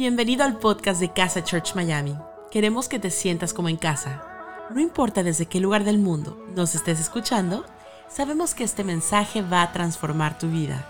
Bienvenido 0.00 0.44
al 0.44 0.58
podcast 0.58 0.98
de 0.98 1.12
Casa 1.12 1.44
Church 1.44 1.74
Miami. 1.74 2.16
Queremos 2.50 2.88
que 2.88 2.98
te 2.98 3.10
sientas 3.10 3.52
como 3.52 3.68
en 3.68 3.76
casa. 3.76 4.66
No 4.74 4.80
importa 4.80 5.22
desde 5.22 5.44
qué 5.44 5.60
lugar 5.60 5.84
del 5.84 5.98
mundo 5.98 6.42
nos 6.56 6.74
estés 6.74 6.98
escuchando, 6.98 7.66
sabemos 8.08 8.54
que 8.54 8.64
este 8.64 8.82
mensaje 8.82 9.42
va 9.42 9.60
a 9.60 9.72
transformar 9.74 10.38
tu 10.38 10.50
vida. 10.50 10.88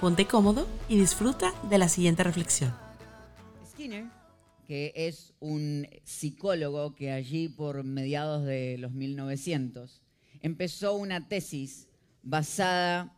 Ponte 0.00 0.26
cómodo 0.26 0.68
y 0.88 1.00
disfruta 1.00 1.52
de 1.68 1.78
la 1.78 1.88
siguiente 1.88 2.22
reflexión. 2.22 2.72
Skinner, 3.72 4.04
que 4.68 4.92
es 4.94 5.34
un 5.40 5.88
psicólogo 6.04 6.94
que 6.94 7.10
allí 7.10 7.48
por 7.48 7.82
mediados 7.82 8.44
de 8.44 8.78
los 8.78 8.92
1900 8.92 10.00
empezó 10.42 10.94
una 10.94 11.26
tesis 11.26 11.88
basada 12.22 13.12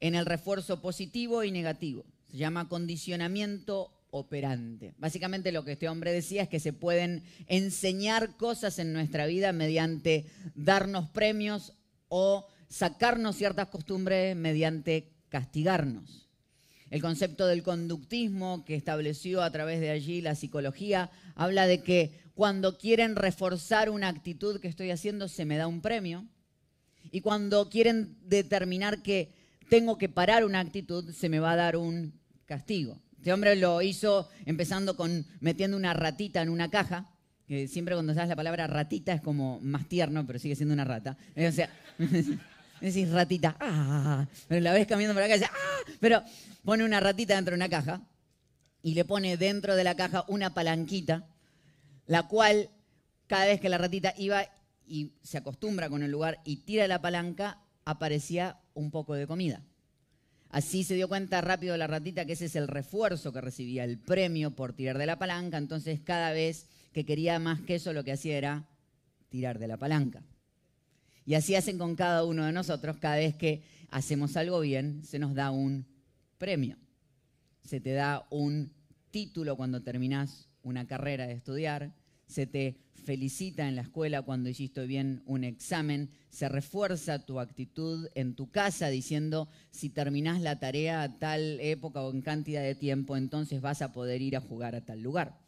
en 0.00 0.14
el 0.14 0.24
refuerzo 0.24 0.80
positivo 0.80 1.44
y 1.44 1.50
negativo. 1.50 2.06
Se 2.30 2.38
llama 2.38 2.66
condicionamiento 2.66 3.90
operante. 4.14 4.94
Básicamente 4.96 5.50
lo 5.50 5.64
que 5.64 5.72
este 5.72 5.88
hombre 5.88 6.12
decía 6.12 6.44
es 6.44 6.48
que 6.48 6.60
se 6.60 6.72
pueden 6.72 7.24
enseñar 7.48 8.36
cosas 8.36 8.78
en 8.78 8.92
nuestra 8.92 9.26
vida 9.26 9.52
mediante 9.52 10.26
darnos 10.54 11.10
premios 11.10 11.72
o 12.08 12.46
sacarnos 12.68 13.34
ciertas 13.34 13.68
costumbres 13.68 14.36
mediante 14.36 15.10
castigarnos. 15.30 16.28
El 16.90 17.02
concepto 17.02 17.48
del 17.48 17.64
conductismo 17.64 18.64
que 18.64 18.76
estableció 18.76 19.42
a 19.42 19.50
través 19.50 19.80
de 19.80 19.90
allí 19.90 20.20
la 20.20 20.36
psicología 20.36 21.10
habla 21.34 21.66
de 21.66 21.82
que 21.82 22.12
cuando 22.36 22.78
quieren 22.78 23.16
reforzar 23.16 23.90
una 23.90 24.06
actitud 24.06 24.60
que 24.60 24.68
estoy 24.68 24.92
haciendo 24.92 25.26
se 25.26 25.44
me 25.44 25.56
da 25.56 25.66
un 25.66 25.80
premio 25.80 26.24
y 27.10 27.20
cuando 27.20 27.68
quieren 27.68 28.16
determinar 28.22 29.02
que 29.02 29.32
tengo 29.68 29.98
que 29.98 30.08
parar 30.08 30.44
una 30.44 30.60
actitud 30.60 31.10
se 31.10 31.28
me 31.28 31.40
va 31.40 31.52
a 31.52 31.56
dar 31.56 31.76
un 31.76 32.20
castigo. 32.46 33.00
Este 33.24 33.32
hombre 33.32 33.56
lo 33.56 33.80
hizo 33.80 34.28
empezando 34.44 34.98
con 34.98 35.24
metiendo 35.40 35.78
una 35.78 35.94
ratita 35.94 36.42
en 36.42 36.50
una 36.50 36.70
caja, 36.70 37.10
que 37.46 37.68
siempre 37.68 37.94
cuando 37.94 38.12
sabes 38.12 38.28
la 38.28 38.36
palabra 38.36 38.66
ratita 38.66 39.14
es 39.14 39.22
como 39.22 39.60
más 39.60 39.88
tierno, 39.88 40.26
pero 40.26 40.38
sigue 40.38 40.54
siendo 40.54 40.74
una 40.74 40.84
rata. 40.84 41.16
O 41.34 41.50
sea, 41.50 41.70
decís 42.82 43.08
ratita, 43.08 43.56
ah, 43.60 44.26
pero 44.46 44.60
la 44.60 44.74
ves 44.74 44.86
cambiando 44.86 45.18
por 45.18 45.26
y 45.26 45.32
dice, 45.32 45.46
ah, 45.46 45.92
pero 46.00 46.22
pone 46.66 46.84
una 46.84 47.00
ratita 47.00 47.34
dentro 47.34 47.52
de 47.52 47.56
una 47.56 47.70
caja 47.70 48.02
y 48.82 48.92
le 48.92 49.06
pone 49.06 49.38
dentro 49.38 49.74
de 49.74 49.84
la 49.84 49.94
caja 49.94 50.26
una 50.28 50.52
palanquita, 50.52 51.26
la 52.04 52.24
cual 52.24 52.68
cada 53.26 53.46
vez 53.46 53.58
que 53.58 53.70
la 53.70 53.78
ratita 53.78 54.12
iba 54.18 54.44
y 54.86 55.14
se 55.22 55.38
acostumbra 55.38 55.88
con 55.88 56.02
el 56.02 56.10
lugar 56.10 56.42
y 56.44 56.56
tira 56.56 56.86
la 56.88 57.00
palanca, 57.00 57.62
aparecía 57.86 58.58
un 58.74 58.90
poco 58.90 59.14
de 59.14 59.26
comida. 59.26 59.62
Así 60.54 60.84
se 60.84 60.94
dio 60.94 61.08
cuenta 61.08 61.40
rápido 61.40 61.76
la 61.76 61.88
ratita 61.88 62.26
que 62.26 62.34
ese 62.34 62.44
es 62.44 62.54
el 62.54 62.68
refuerzo 62.68 63.32
que 63.32 63.40
recibía, 63.40 63.82
el 63.82 63.98
premio 63.98 64.52
por 64.52 64.72
tirar 64.72 64.98
de 64.98 65.06
la 65.06 65.18
palanca. 65.18 65.58
Entonces 65.58 65.98
cada 65.98 66.30
vez 66.30 66.68
que 66.92 67.04
quería 67.04 67.40
más 67.40 67.60
queso 67.62 67.92
lo 67.92 68.04
que 68.04 68.12
hacía 68.12 68.38
era 68.38 68.68
tirar 69.30 69.58
de 69.58 69.66
la 69.66 69.78
palanca. 69.78 70.22
Y 71.26 71.34
así 71.34 71.56
hacen 71.56 71.76
con 71.76 71.96
cada 71.96 72.22
uno 72.22 72.44
de 72.44 72.52
nosotros. 72.52 72.98
Cada 72.98 73.16
vez 73.16 73.34
que 73.34 73.64
hacemos 73.90 74.36
algo 74.36 74.60
bien, 74.60 75.02
se 75.04 75.18
nos 75.18 75.34
da 75.34 75.50
un 75.50 75.86
premio. 76.38 76.76
Se 77.64 77.80
te 77.80 77.92
da 77.92 78.24
un 78.30 78.72
título 79.10 79.56
cuando 79.56 79.82
terminas 79.82 80.46
una 80.62 80.86
carrera 80.86 81.26
de 81.26 81.32
estudiar. 81.32 81.92
Se 82.26 82.46
te 82.46 82.76
felicita 83.04 83.68
en 83.68 83.76
la 83.76 83.82
escuela 83.82 84.22
cuando 84.22 84.48
hiciste 84.48 84.86
bien 84.86 85.22
un 85.26 85.44
examen, 85.44 86.10
se 86.30 86.48
refuerza 86.48 87.24
tu 87.24 87.38
actitud 87.38 88.08
en 88.14 88.34
tu 88.34 88.50
casa 88.50 88.88
diciendo 88.88 89.48
si 89.70 89.90
terminás 89.90 90.40
la 90.40 90.58
tarea 90.58 91.02
a 91.02 91.18
tal 91.18 91.60
época 91.60 92.00
o 92.00 92.12
en 92.12 92.22
cantidad 92.22 92.62
de 92.62 92.74
tiempo, 92.74 93.16
entonces 93.16 93.60
vas 93.60 93.82
a 93.82 93.92
poder 93.92 94.22
ir 94.22 94.36
a 94.36 94.40
jugar 94.40 94.74
a 94.74 94.80
tal 94.80 95.02
lugar. 95.02 95.38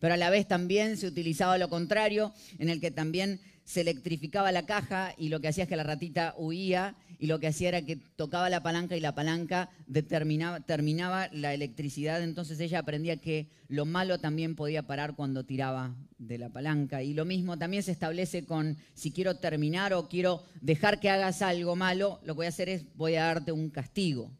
Pero 0.00 0.14
a 0.14 0.16
la 0.18 0.30
vez 0.30 0.48
también 0.48 0.96
se 0.96 1.06
utilizaba 1.06 1.58
lo 1.58 1.68
contrario, 1.68 2.32
en 2.58 2.68
el 2.68 2.80
que 2.80 2.90
también 2.90 3.40
se 3.64 3.80
electrificaba 3.80 4.52
la 4.52 4.66
caja 4.66 5.14
y 5.16 5.28
lo 5.28 5.40
que 5.40 5.48
hacía 5.48 5.64
es 5.64 5.68
que 5.68 5.76
la 5.76 5.82
ratita 5.82 6.34
huía 6.36 6.94
y 7.18 7.26
lo 7.26 7.40
que 7.40 7.46
hacía 7.46 7.68
era 7.68 7.82
que 7.82 7.96
tocaba 7.96 8.50
la 8.50 8.62
palanca 8.62 8.96
y 8.96 9.00
la 9.00 9.14
palanca 9.14 9.70
determinaba, 9.86 10.60
terminaba 10.60 11.28
la 11.32 11.54
electricidad. 11.54 12.22
Entonces 12.22 12.60
ella 12.60 12.80
aprendía 12.80 13.16
que 13.16 13.48
lo 13.68 13.84
malo 13.84 14.18
también 14.18 14.56
podía 14.56 14.86
parar 14.86 15.14
cuando 15.14 15.44
tiraba 15.44 15.96
de 16.18 16.38
la 16.38 16.50
palanca. 16.50 17.02
Y 17.02 17.14
lo 17.14 17.24
mismo 17.24 17.58
también 17.58 17.82
se 17.82 17.92
establece 17.92 18.44
con 18.44 18.76
si 18.94 19.12
quiero 19.12 19.36
terminar 19.36 19.92
o 19.94 20.08
quiero 20.08 20.42
dejar 20.60 21.00
que 21.00 21.10
hagas 21.10 21.42
algo 21.42 21.76
malo, 21.76 22.20
lo 22.24 22.34
que 22.34 22.38
voy 22.38 22.46
a 22.46 22.50
hacer 22.50 22.68
es 22.68 22.84
voy 22.96 23.14
a 23.14 23.24
darte 23.24 23.52
un 23.52 23.70
castigo. 23.70 24.30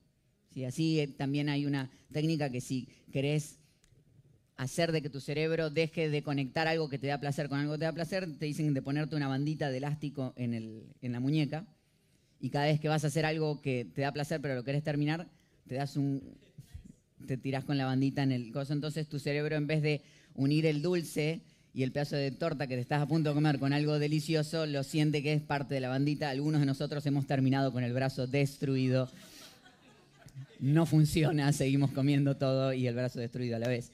¿Sí? 0.53 0.65
Así 0.65 1.01
eh, 1.01 1.09
también 1.09 1.49
hay 1.49 1.67
una 1.67 1.91
técnica 2.13 2.51
que 2.51 2.61
si 2.61 2.89
querés 3.13 3.59
hacer 4.57 4.93
de 4.93 5.03
que 5.03 5.11
tu 5.11 5.21
cerebro 5.21 5.71
deje 5.71 6.09
de 6.09 6.23
conectar 6.23 6.69
algo 6.69 6.89
que 6.89 6.99
te 6.99 7.09
da 7.09 7.19
placer 7.19 7.49
con 7.49 7.59
algo 7.59 7.73
que 7.73 7.81
te 7.81 7.85
da 7.87 7.93
placer, 7.93 8.39
te 8.39 8.47
dicen 8.47 8.73
de 8.73 8.83
ponerte 8.83 9.17
una 9.17 9.27
bandita 9.27 9.71
de 9.71 9.79
elástico 9.79 10.33
en, 10.37 10.55
el, 10.55 10.85
en 11.03 11.13
la 11.13 11.21
muñeca 11.21 11.67
y 12.41 12.51
cada 12.51 12.67
vez 12.67 12.81
que 12.81 12.89
vas 12.89 13.05
a 13.05 13.09
hacer 13.09 13.25
algo 13.25 13.61
que 13.61 13.87
te 13.95 14.03
da 14.03 14.13
placer 14.13 14.41
pero 14.41 14.55
lo 14.55 14.65
querés 14.65 14.83
terminar, 14.83 15.29
te 15.67 15.77
das 15.77 15.97
un 15.97 16.23
te 17.27 17.37
tirás 17.37 17.65
con 17.65 17.79
la 17.79 17.87
bandita 17.87 18.23
en 18.23 18.33
el 18.33 18.53
coso, 18.53 18.73
entonces 18.73 19.09
tu 19.09 19.19
cerebro 19.19 19.57
en 19.57 19.67
vez 19.67 19.83
de 19.83 20.03
unir 20.35 20.67
el 20.67 20.83
dulce 20.83 21.41
y 21.75 21.83
el 21.83 21.91
pedazo 21.91 22.17
de 22.17 22.31
torta 22.31 22.67
que 22.69 22.77
te 22.77 22.81
estás 22.81 23.03
a 23.03 23.09
punto 23.09 23.31
de 23.31 23.35
comer 23.35 23.59
con 23.59 23.73
algo 23.73 23.99
delicioso, 23.99 24.65
lo 24.67 24.85
siente 24.85 25.23
que 25.23 25.33
es 25.33 25.43
parte 25.43 25.75
de 25.75 25.81
la 25.81 25.89
bandita. 25.89 26.31
Algunos 26.31 26.61
de 26.61 26.67
nosotros 26.67 27.05
hemos 27.07 27.27
terminado 27.27 27.73
con 27.73 27.83
el 27.83 27.93
brazo 27.93 28.29
destruido. 28.29 29.11
No 30.61 30.87
funciona, 30.87 31.53
seguimos 31.55 31.91
comiendo 31.91 32.37
todo 32.37 32.73
y 32.73 32.87
el 32.87 32.95
brazo 32.95 33.19
destruido 33.19 33.57
a 33.57 33.59
la 33.59 33.69
vez. 33.69 33.91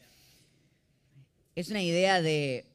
Es 1.54 1.70
una 1.70 1.82
idea 1.82 2.20
de 2.20 2.66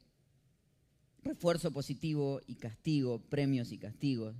refuerzo 1.23 1.71
positivo 1.71 2.41
y 2.47 2.55
castigo, 2.55 3.19
premios 3.29 3.71
y 3.71 3.77
castigos, 3.77 4.35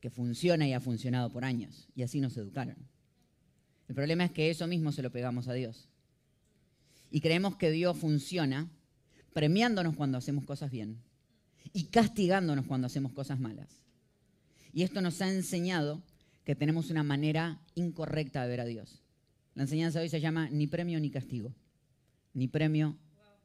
que 0.00 0.10
funciona 0.10 0.66
y 0.66 0.72
ha 0.72 0.80
funcionado 0.80 1.30
por 1.30 1.44
años. 1.44 1.88
Y 1.94 2.02
así 2.02 2.20
nos 2.20 2.36
educaron. 2.36 2.76
El 3.88 3.94
problema 3.94 4.24
es 4.24 4.30
que 4.30 4.50
eso 4.50 4.66
mismo 4.66 4.92
se 4.92 5.02
lo 5.02 5.10
pegamos 5.10 5.48
a 5.48 5.52
Dios. 5.52 5.88
Y 7.10 7.20
creemos 7.20 7.56
que 7.56 7.70
Dios 7.70 7.96
funciona 7.96 8.70
premiándonos 9.32 9.96
cuando 9.96 10.18
hacemos 10.18 10.44
cosas 10.44 10.70
bien 10.70 11.02
y 11.72 11.84
castigándonos 11.84 12.66
cuando 12.66 12.86
hacemos 12.86 13.12
cosas 13.12 13.38
malas. 13.40 13.68
Y 14.72 14.82
esto 14.82 15.00
nos 15.00 15.20
ha 15.20 15.30
enseñado 15.30 16.02
que 16.44 16.54
tenemos 16.54 16.90
una 16.90 17.02
manera 17.02 17.60
incorrecta 17.74 18.42
de 18.42 18.48
ver 18.48 18.60
a 18.60 18.64
Dios. 18.64 19.02
La 19.54 19.62
enseñanza 19.64 19.98
de 19.98 20.04
hoy 20.04 20.08
se 20.08 20.20
llama 20.20 20.48
ni 20.50 20.66
premio 20.66 21.00
ni 21.00 21.10
castigo. 21.10 21.52
Ni 22.32 22.48
premio 22.48 22.96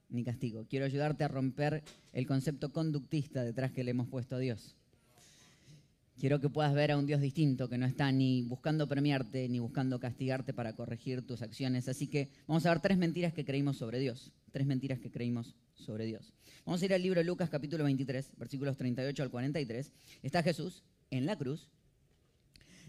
ni 0.09 0.23
castigo. 0.23 0.65
Quiero 0.69 0.85
ayudarte 0.85 1.23
a 1.23 1.27
romper 1.27 1.83
el 2.13 2.27
concepto 2.27 2.71
conductista 2.71 3.43
detrás 3.43 3.71
que 3.71 3.83
le 3.83 3.91
hemos 3.91 4.07
puesto 4.07 4.35
a 4.35 4.39
Dios. 4.39 4.75
Quiero 6.17 6.39
que 6.39 6.49
puedas 6.49 6.73
ver 6.73 6.91
a 6.91 6.97
un 6.97 7.05
Dios 7.05 7.19
distinto, 7.19 7.67
que 7.67 7.77
no 7.77 7.85
está 7.85 8.11
ni 8.11 8.43
buscando 8.43 8.87
premiarte 8.87 9.49
ni 9.49 9.59
buscando 9.59 9.99
castigarte 9.99 10.53
para 10.53 10.73
corregir 10.73 11.25
tus 11.27 11.41
acciones. 11.41 11.89
Así 11.89 12.07
que 12.07 12.29
vamos 12.47 12.65
a 12.65 12.69
ver 12.69 12.79
tres 12.79 12.97
mentiras 12.97 13.33
que 13.33 13.43
creímos 13.43 13.77
sobre 13.77 13.99
Dios. 13.99 14.31
Tres 14.51 14.65
mentiras 14.65 14.99
que 14.99 15.11
creímos 15.11 15.55
sobre 15.73 16.05
Dios. 16.05 16.33
Vamos 16.65 16.81
a 16.81 16.85
ir 16.85 16.93
al 16.93 17.03
libro 17.03 17.19
de 17.19 17.25
Lucas 17.25 17.49
capítulo 17.49 17.83
23, 17.83 18.31
versículos 18.37 18.77
38 18.77 19.23
al 19.23 19.29
43. 19.29 19.91
Está 20.23 20.41
Jesús 20.41 20.83
en 21.11 21.25
la 21.25 21.37
cruz, 21.37 21.69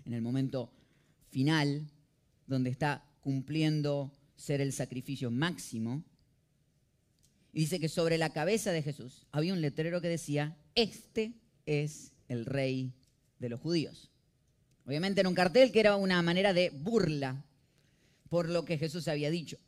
en 0.04 0.14
el 0.14 0.22
momento 0.22 0.70
final, 1.30 1.90
donde 2.46 2.70
está 2.70 3.04
cumpliendo 3.20 4.12
ser 4.36 4.60
el 4.60 4.72
sacrificio 4.72 5.32
máximo 5.32 6.04
y 7.56 7.60
dice 7.60 7.80
que 7.80 7.88
sobre 7.88 8.18
la 8.18 8.34
cabeza 8.34 8.70
de 8.70 8.82
Jesús 8.82 9.26
había 9.32 9.54
un 9.54 9.62
letrero 9.62 10.02
que 10.02 10.08
decía, 10.08 10.58
este 10.74 11.32
es 11.64 12.12
el 12.28 12.44
rey 12.44 12.92
de 13.38 13.48
los 13.48 13.60
judíos. 13.60 14.10
Obviamente 14.86 15.20
era 15.20 15.28
un 15.28 15.34
cartel 15.34 15.72
que 15.72 15.80
era 15.80 15.96
una 15.96 16.22
manera 16.22 16.52
de 16.52 16.70
burla 16.70 17.44
por 18.28 18.48
lo 18.48 18.64
que 18.64 18.78
Jesús 18.78 19.08
había 19.08 19.30
dicho. 19.30 19.58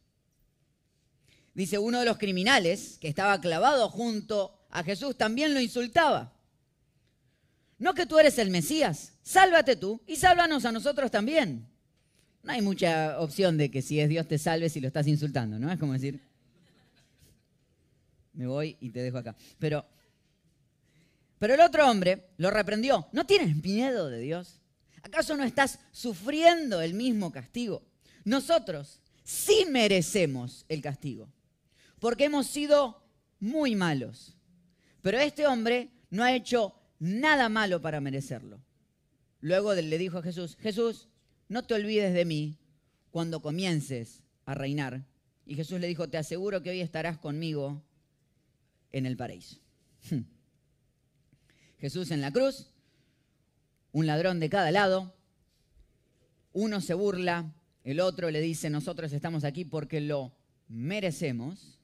Dice, 1.54 1.78
uno 1.78 2.00
de 2.00 2.06
los 2.06 2.18
criminales 2.18 2.98
que 3.00 3.08
estaba 3.08 3.40
clavado 3.40 3.88
junto 3.88 4.54
a 4.70 4.84
Jesús 4.84 5.16
también 5.16 5.54
lo 5.54 5.60
insultaba. 5.60 6.32
No 7.78 7.94
que 7.94 8.06
tú 8.06 8.18
eres 8.18 8.38
el 8.38 8.50
Mesías, 8.50 9.12
sálvate 9.22 9.76
tú 9.76 10.00
y 10.06 10.16
sálvanos 10.16 10.64
a 10.64 10.72
nosotros 10.72 11.10
también. 11.10 11.66
No 12.42 12.52
hay 12.52 12.62
mucha 12.62 13.20
opción 13.20 13.56
de 13.56 13.70
que 13.70 13.82
si 13.82 14.00
es 14.00 14.08
Dios 14.08 14.26
te 14.26 14.38
salve 14.38 14.68
si 14.68 14.80
lo 14.80 14.86
estás 14.86 15.06
insultando, 15.06 15.58
¿no? 15.58 15.70
Es 15.70 15.78
como 15.78 15.92
decir, 15.92 16.20
me 18.32 18.46
voy 18.46 18.76
y 18.80 18.90
te 18.90 19.00
dejo 19.00 19.18
acá. 19.18 19.34
Pero, 19.58 19.84
pero 21.38 21.54
el 21.54 21.60
otro 21.60 21.88
hombre 21.88 22.30
lo 22.36 22.50
reprendió. 22.50 23.08
¿No 23.12 23.26
tienes 23.26 23.56
miedo 23.62 24.08
de 24.08 24.20
Dios? 24.20 24.60
¿Acaso 25.02 25.36
no 25.36 25.44
estás 25.44 25.78
sufriendo 25.92 26.80
el 26.80 26.94
mismo 26.94 27.30
castigo? 27.32 27.82
Nosotros 28.24 29.00
sí 29.24 29.66
merecemos 29.70 30.64
el 30.68 30.82
castigo, 30.82 31.32
porque 32.00 32.24
hemos 32.24 32.46
sido 32.46 33.02
muy 33.40 33.74
malos. 33.74 34.36
Pero 35.02 35.18
este 35.18 35.46
hombre 35.46 35.90
no 36.10 36.24
ha 36.24 36.34
hecho 36.34 36.74
nada 36.98 37.48
malo 37.48 37.80
para 37.80 38.00
merecerlo. 38.00 38.60
Luego 39.40 39.74
le 39.74 39.98
dijo 39.98 40.18
a 40.18 40.22
Jesús, 40.22 40.56
Jesús, 40.60 41.08
no 41.48 41.64
te 41.64 41.74
olvides 41.74 42.12
de 42.12 42.24
mí 42.24 42.58
cuando 43.10 43.40
comiences 43.40 44.22
a 44.44 44.54
reinar 44.54 45.06
Y 45.46 45.54
Jesús 45.54 45.80
le 45.80 45.86
dijo, 45.86 46.08
te 46.08 46.18
aseguro 46.18 46.62
que 46.62 46.70
hoy 46.70 46.80
estarás 46.80 47.18
conmigo 47.18 47.82
en 48.92 49.06
el 49.06 49.16
paraíso. 49.16 49.60
Jesús 51.78 52.10
en 52.10 52.20
la 52.20 52.32
cruz, 52.32 52.66
un 53.92 54.06
ladrón 54.06 54.40
de 54.40 54.50
cada 54.50 54.70
lado, 54.70 55.14
uno 56.52 56.80
se 56.80 56.94
burla, 56.94 57.52
el 57.84 58.00
otro 58.00 58.30
le 58.30 58.40
dice, 58.40 58.70
nosotros 58.70 59.12
estamos 59.12 59.44
aquí 59.44 59.64
porque 59.64 60.00
lo 60.00 60.32
merecemos, 60.68 61.78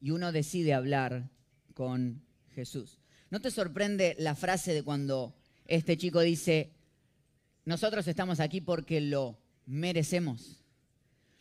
y 0.00 0.10
uno 0.10 0.32
decide 0.32 0.74
hablar 0.74 1.28
con 1.74 2.22
Jesús. 2.54 2.98
¿No 3.30 3.40
te 3.40 3.50
sorprende 3.50 4.14
la 4.18 4.34
frase 4.34 4.72
de 4.72 4.82
cuando 4.82 5.34
este 5.66 5.96
chico 5.96 6.20
dice, 6.20 6.70
nosotros 7.64 8.06
estamos 8.06 8.40
aquí 8.40 8.60
porque 8.60 9.00
lo 9.00 9.38
merecemos? 9.66 10.62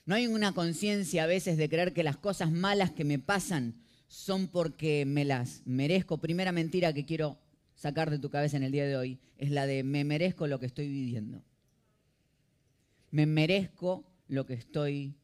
¿No 0.06 0.16
hay 0.16 0.28
una 0.28 0.54
conciencia 0.54 1.24
a 1.24 1.28
veces 1.28 1.58
de 1.58 1.70
creer 1.70 1.94
que 1.94 2.04
las 2.04 2.18
cosas 2.18 2.52
malas 2.52 2.92
que 2.92 3.04
me 3.04 3.20
pasan 3.20 3.76
son 4.16 4.48
porque 4.48 5.04
me 5.06 5.26
las 5.26 5.62
merezco? 5.66 6.18
Primera 6.18 6.54
mentira 6.54 6.94
que 6.94 7.06
quiero 7.06 7.38
sacar 7.76 8.10
de 8.10 8.18
tu 8.18 8.30
cabeza 8.30 8.56
en 8.56 8.64
el 8.64 8.72
día 8.72 8.86
de 8.86 8.96
hoy 8.96 9.20
es 9.38 9.52
la 9.52 9.68
de 9.68 9.84
me 9.84 10.06
merezco 10.06 10.48
lo 10.48 10.58
que 10.58 10.66
estoy 10.66 10.88
viviendo. 10.88 11.44
Me 13.12 13.26
merezco 13.26 14.06
lo 14.30 14.46
que 14.46 14.54
estoy 14.54 15.16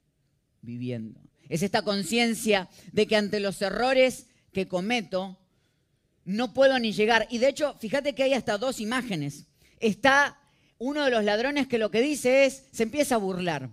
viviendo. 0.61 1.21
Es 1.47 1.63
esta 1.63 1.83
conciencia 1.83 2.69
de 2.91 3.07
que 3.07 3.15
ante 3.15 3.39
los 3.39 3.61
errores 3.61 4.27
que 4.51 4.67
cometo, 4.67 5.37
no 6.25 6.53
puedo 6.53 6.77
ni 6.77 6.91
llegar. 6.91 7.27
Y 7.29 7.37
de 7.37 7.47
hecho, 7.47 7.75
fíjate 7.79 8.13
que 8.13 8.23
hay 8.23 8.33
hasta 8.33 8.57
dos 8.57 8.81
imágenes. 8.81 9.45
Está 9.79 10.37
uno 10.77 11.05
de 11.05 11.11
los 11.11 11.23
ladrones 11.23 11.67
que 11.67 11.77
lo 11.77 11.91
que 11.91 12.01
dice 12.01 12.45
es, 12.45 12.65
se 12.71 12.83
empieza 12.83 13.15
a 13.15 13.19
burlar. 13.19 13.69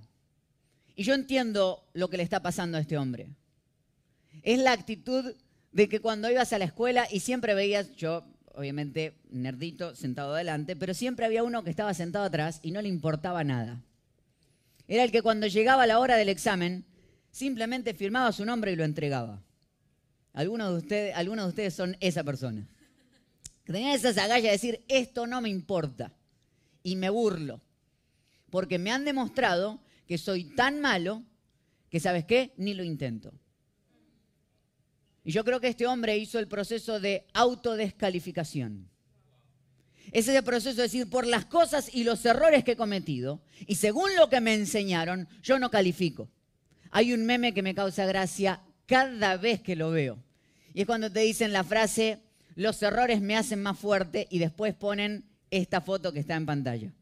Y 0.95 1.03
yo 1.03 1.15
entiendo 1.15 1.85
lo 1.93 2.09
que 2.09 2.17
le 2.17 2.23
está 2.23 2.41
pasando 2.41 2.79
a 2.79 2.81
este 2.81 2.97
hombre. 2.97 3.31
Es 4.49 4.59
la 4.59 4.73
actitud 4.73 5.35
de 5.73 5.91
que 5.91 6.01
cuando 6.01 6.31
ibas 6.31 6.55
a 6.55 6.59
la 6.59 6.65
escuela 6.65 7.07
y 7.13 7.21
siempre 7.21 7.53
veías, 7.53 7.95
yo 7.97 8.25
obviamente 8.55 9.21
nerdito 9.29 9.95
sentado 9.95 10.33
adelante, 10.33 10.75
pero 10.75 10.95
siempre 10.95 11.27
había 11.27 11.43
uno 11.43 11.63
que 11.63 11.69
estaba 11.69 11.93
sentado 11.93 12.25
atrás 12.25 12.59
y 12.63 12.71
no 12.71 12.81
le 12.81 12.89
importaba 12.89 13.45
nada. 13.45 13.83
Era 14.87 15.05
el 15.05 15.13
que 15.13 15.21
cuando 15.21 15.49
llegaba 15.49 15.87
la 15.87 15.99
hora 15.99 16.17
del 16.17 16.31
examen 16.31 16.87
simplemente 17.31 17.93
firmaba 17.93 18.33
su 18.33 18.47
nombre 18.47 18.73
y 18.73 18.77
lo 18.77 18.85
entregaba. 18.85 19.43
Algunos 20.33 20.71
de 20.71 20.79
ustedes, 20.79 21.15
algunos 21.15 21.45
de 21.45 21.49
ustedes 21.51 21.75
son 21.75 21.99
esa 22.01 22.25
persona. 22.25 22.67
Que 23.65 23.75
tenían 23.75 23.93
esa 23.93 24.09
agallas 24.09 24.45
de 24.45 24.51
decir, 24.53 24.83
esto 24.89 25.27
no 25.27 25.43
me 25.43 25.51
importa. 25.51 26.15
Y 26.83 26.97
me 26.97 27.11
burlo. 27.11 27.61
Porque 28.49 28.79
me 28.79 28.93
han 28.93 29.05
demostrado 29.05 29.83
que 30.07 30.17
soy 30.17 30.45
tan 30.45 30.81
malo 30.81 31.23
que, 31.91 32.01
¿sabes 32.01 32.25
qué? 32.25 32.55
Ni 32.57 32.73
lo 32.73 32.83
intento. 32.83 33.35
Y 35.25 35.33
yo 35.33 35.45
creo 35.45 35.61
que 35.61 35.69
este 35.69 35.87
hombre 35.87 36.17
hizo 36.17 36.39
el 36.39 36.49
proceso 36.49 37.01
de 37.01 37.27
autodescalificación. 37.35 38.89
Es 40.11 40.27
ese 40.27 40.43
proceso 40.43 40.77
de 40.77 40.85
decir, 40.85 41.11
por 41.11 41.27
las 41.27 41.45
cosas 41.45 41.91
y 41.93 42.05
los 42.05 42.25
errores 42.25 42.65
que 42.65 42.73
he 42.73 42.77
cometido, 42.77 43.43
y 43.67 43.75
según 43.75 44.15
lo 44.17 44.31
que 44.31 44.41
me 44.41 44.55
enseñaron, 44.55 45.29
yo 45.43 45.59
no 45.59 45.71
califico. 45.71 46.31
Hay 46.91 47.13
un 47.13 47.27
meme 47.27 47.53
que 47.53 47.63
me 47.63 47.75
causa 47.75 48.07
gracia 48.07 48.63
cada 48.87 49.37
vez 49.37 49.61
que 49.61 49.77
lo 49.77 49.91
veo. 49.91 50.19
Y 50.73 50.81
es 50.81 50.87
cuando 50.87 51.13
te 51.13 51.21
dicen 51.21 51.53
la 51.53 51.65
frase, 51.65 52.21
los 52.55 52.83
errores 52.83 53.21
me 53.21 53.37
hacen 53.37 53.63
más 53.63 53.79
fuerte 53.79 54.27
y 54.31 54.39
después 54.39 54.75
ponen 54.75 55.25
esta 55.51 55.81
foto 55.81 56.13
que 56.13 56.21
está 56.21 56.37
en 56.37 56.47
pantalla. 56.47 56.93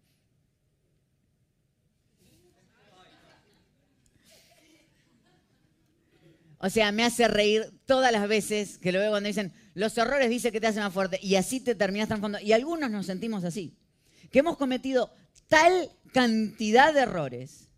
O 6.67 6.71
sea, 6.71 6.91
me 6.91 7.05
hace 7.05 7.29
reír 7.29 7.71
todas 7.87 8.11
las 8.11 8.27
veces 8.27 8.79
que 8.79 8.91
lo 8.91 8.99
veo 8.99 9.11
cuando 9.11 9.29
dicen, 9.29 9.53
los 9.75 9.97
errores 9.99 10.29
dice 10.29 10.51
que 10.51 10.61
te 10.61 10.67
hacen 10.67 10.83
más 10.83 10.93
fuerte 10.93 11.17
y 11.23 11.37
así 11.37 11.61
te 11.61 11.77
terminas 11.77 12.09
transformando. 12.09 12.45
Y 12.45 12.53
algunos 12.53 12.91
nos 12.91 13.07
sentimos 13.07 13.45
así, 13.45 13.77
que 14.33 14.41
hemos 14.41 14.57
cometido 14.57 15.13
tal 15.47 15.89
cantidad 16.13 16.93
de 16.93 17.03
errores 17.03 17.69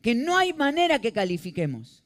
que 0.00 0.14
no 0.14 0.38
hay 0.38 0.54
manera 0.54 1.02
que 1.02 1.12
califiquemos. 1.12 2.02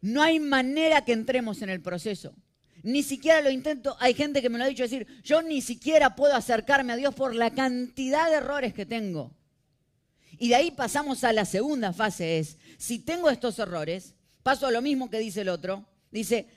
No 0.00 0.22
hay 0.22 0.40
manera 0.40 1.04
que 1.04 1.12
entremos 1.12 1.62
en 1.62 1.68
el 1.68 1.80
proceso. 1.80 2.34
Ni 2.82 3.04
siquiera 3.04 3.40
lo 3.40 3.50
intento. 3.50 3.96
Hay 4.00 4.14
gente 4.14 4.42
que 4.42 4.48
me 4.48 4.58
lo 4.58 4.64
ha 4.64 4.66
dicho 4.66 4.82
decir, 4.82 5.06
yo 5.22 5.40
ni 5.40 5.60
siquiera 5.60 6.16
puedo 6.16 6.34
acercarme 6.34 6.94
a 6.94 6.96
Dios 6.96 7.14
por 7.14 7.32
la 7.32 7.52
cantidad 7.52 8.28
de 8.28 8.38
errores 8.38 8.74
que 8.74 8.86
tengo. 8.86 9.36
Y 10.40 10.48
de 10.48 10.54
ahí 10.54 10.70
pasamos 10.70 11.22
a 11.22 11.34
la 11.34 11.44
segunda 11.44 11.92
fase, 11.92 12.38
es, 12.38 12.56
si 12.78 12.98
tengo 12.98 13.28
estos 13.28 13.58
errores, 13.58 14.14
paso 14.42 14.66
a 14.66 14.70
lo 14.70 14.80
mismo 14.80 15.10
que 15.10 15.18
dice 15.18 15.42
el 15.42 15.50
otro, 15.50 15.86
dice, 16.10 16.48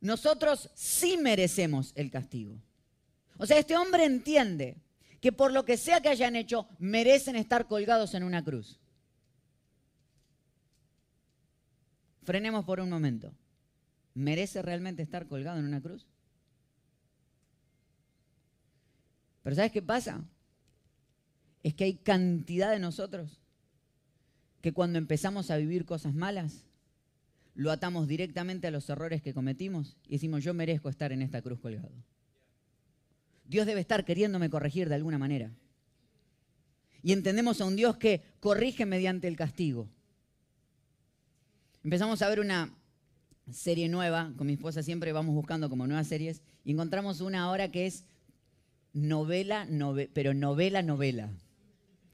nosotros 0.00 0.70
sí 0.74 1.18
merecemos 1.18 1.92
el 1.96 2.10
castigo. 2.10 2.58
O 3.36 3.44
sea, 3.44 3.58
este 3.58 3.76
hombre 3.76 4.06
entiende 4.06 4.78
que 5.20 5.32
por 5.32 5.52
lo 5.52 5.66
que 5.66 5.76
sea 5.76 6.00
que 6.00 6.08
hayan 6.08 6.34
hecho, 6.34 6.66
merecen 6.78 7.36
estar 7.36 7.66
colgados 7.68 8.14
en 8.14 8.22
una 8.22 8.42
cruz. 8.42 8.80
Frenemos 12.22 12.64
por 12.64 12.80
un 12.80 12.88
momento. 12.88 13.34
¿Merece 14.14 14.62
realmente 14.62 15.02
estar 15.02 15.26
colgado 15.26 15.58
en 15.58 15.66
una 15.66 15.82
cruz? 15.82 16.06
Pero 19.42 19.56
¿sabes 19.56 19.72
qué 19.72 19.82
pasa? 19.82 20.24
Es 21.62 21.74
que 21.74 21.84
hay 21.84 21.94
cantidad 21.94 22.70
de 22.70 22.78
nosotros 22.78 23.40
que 24.60 24.72
cuando 24.72 24.98
empezamos 24.98 25.50
a 25.50 25.56
vivir 25.56 25.84
cosas 25.84 26.14
malas, 26.14 26.64
lo 27.54 27.70
atamos 27.70 28.08
directamente 28.08 28.66
a 28.66 28.70
los 28.70 28.88
errores 28.88 29.22
que 29.22 29.34
cometimos 29.34 29.96
y 30.06 30.12
decimos, 30.12 30.44
yo 30.44 30.54
merezco 30.54 30.88
estar 30.88 31.12
en 31.12 31.22
esta 31.22 31.42
cruz 31.42 31.60
colgado. 31.60 31.90
Dios 33.44 33.66
debe 33.66 33.80
estar 33.80 34.04
queriéndome 34.04 34.48
corregir 34.48 34.88
de 34.88 34.94
alguna 34.94 35.18
manera. 35.18 35.50
Y 37.02 37.12
entendemos 37.12 37.60
a 37.60 37.64
un 37.64 37.76
Dios 37.76 37.96
que 37.96 38.22
corrige 38.40 38.86
mediante 38.86 39.26
el 39.26 39.36
castigo. 39.36 39.88
Empezamos 41.82 42.22
a 42.22 42.28
ver 42.28 42.40
una 42.40 42.72
serie 43.50 43.88
nueva, 43.88 44.32
con 44.36 44.46
mi 44.46 44.52
esposa 44.52 44.82
siempre 44.82 45.12
vamos 45.12 45.34
buscando 45.34 45.68
como 45.68 45.86
nuevas 45.86 46.06
series, 46.06 46.42
y 46.64 46.72
encontramos 46.72 47.20
una 47.20 47.42
ahora 47.42 47.70
que 47.70 47.86
es 47.86 48.04
novela, 48.92 49.66
pero 50.12 50.34
novela, 50.34 50.82
novela. 50.82 51.30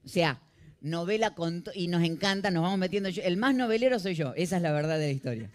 O 0.07 0.09
sea, 0.09 0.41
novela 0.81 1.35
con... 1.35 1.65
Y 1.75 1.89
nos 1.89 2.03
encanta, 2.03 2.51
nos 2.51 2.63
vamos 2.63 2.79
metiendo... 2.79 3.09
El 3.09 3.37
más 3.37 3.55
novelero 3.55 3.99
soy 3.99 4.15
yo, 4.15 4.33
esa 4.35 4.57
es 4.57 4.63
la 4.63 4.73
verdad 4.73 4.99
de 4.99 5.07
la 5.07 5.13
historia. 5.13 5.51